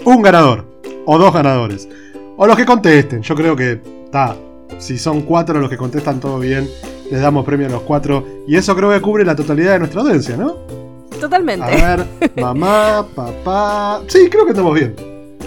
un 0.05 0.21
ganador. 0.21 0.70
O 1.05 1.17
dos 1.17 1.33
ganadores. 1.33 1.87
O 2.37 2.45
los 2.45 2.55
que 2.55 2.65
contesten. 2.65 3.21
Yo 3.21 3.35
creo 3.35 3.55
que 3.55 3.81
está. 4.05 4.35
Si 4.77 4.97
son 4.97 5.21
cuatro 5.21 5.59
los 5.59 5.69
que 5.69 5.77
contestan 5.77 6.19
todo 6.19 6.39
bien, 6.39 6.67
les 7.09 7.21
damos 7.21 7.45
premio 7.45 7.67
a 7.67 7.69
los 7.69 7.81
cuatro. 7.81 8.25
Y 8.47 8.55
eso 8.55 8.75
creo 8.75 8.91
que 8.91 9.01
cubre 9.01 9.25
la 9.25 9.35
totalidad 9.35 9.73
de 9.73 9.79
nuestra 9.79 10.01
audiencia, 10.01 10.37
¿no? 10.37 10.55
Totalmente. 11.19 11.65
A 11.65 11.95
ver, 11.95 12.07
mamá, 12.39 13.05
papá. 13.15 14.01
Sí, 14.07 14.27
creo 14.29 14.45
que 14.45 14.51
estamos 14.51 14.73
bien. 14.73 14.95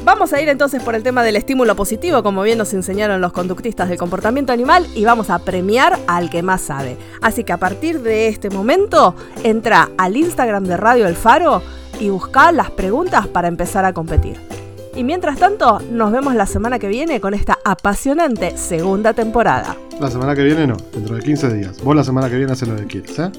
Vamos 0.04 0.34
a 0.34 0.40
ir 0.40 0.50
entonces 0.50 0.82
por 0.82 0.94
el 0.94 1.02
tema 1.02 1.22
del 1.22 1.34
estímulo 1.34 1.74
positivo, 1.74 2.22
como 2.22 2.42
bien 2.42 2.58
nos 2.58 2.74
enseñaron 2.74 3.22
los 3.22 3.32
conductistas 3.32 3.88
del 3.88 3.96
comportamiento 3.96 4.52
animal, 4.52 4.86
y 4.94 5.04
vamos 5.06 5.30
a 5.30 5.38
premiar 5.38 5.98
al 6.06 6.28
que 6.28 6.42
más 6.42 6.60
sabe. 6.60 6.98
Así 7.22 7.42
que 7.42 7.54
a 7.54 7.56
partir 7.56 8.02
de 8.02 8.28
este 8.28 8.50
momento, 8.50 9.14
entra 9.42 9.88
al 9.96 10.16
Instagram 10.18 10.64
de 10.64 10.76
Radio 10.76 11.06
El 11.06 11.16
Faro 11.16 11.62
y 11.98 12.10
busca 12.10 12.52
las 12.52 12.70
preguntas 12.70 13.26
para 13.28 13.48
empezar 13.48 13.86
a 13.86 13.94
competir. 13.94 14.38
Y 14.96 15.02
mientras 15.02 15.38
tanto, 15.38 15.80
nos 15.90 16.12
vemos 16.12 16.36
la 16.36 16.46
semana 16.46 16.78
que 16.78 16.86
viene 16.86 17.20
con 17.20 17.34
esta 17.34 17.58
apasionante 17.64 18.56
segunda 18.56 19.12
temporada. 19.12 19.76
La 20.00 20.08
semana 20.08 20.36
que 20.36 20.44
viene 20.44 20.68
no, 20.68 20.76
dentro 20.92 21.16
de 21.16 21.22
15 21.22 21.52
días. 21.52 21.82
Vos 21.82 21.96
la 21.96 22.04
semana 22.04 22.30
que 22.30 22.36
viene 22.36 22.52
haces 22.52 22.68
lo 22.68 22.76
que 22.76 22.86
quieras, 22.86 23.18
¿eh? 23.18 23.30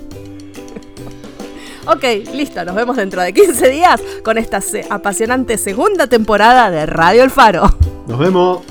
Ok, 1.87 2.33
listo, 2.33 2.65
nos 2.65 2.75
vemos 2.75 2.97
dentro 2.97 3.21
de 3.21 3.31
15 3.31 3.69
días 3.69 4.01
con 4.23 4.37
esta 4.37 4.59
apasionante 4.89 5.57
segunda 5.57 6.07
temporada 6.07 6.69
de 6.71 6.85
Radio 6.87 7.23
El 7.23 7.29
Faro. 7.29 7.69
Nos 8.07 8.19
vemos. 8.19 8.61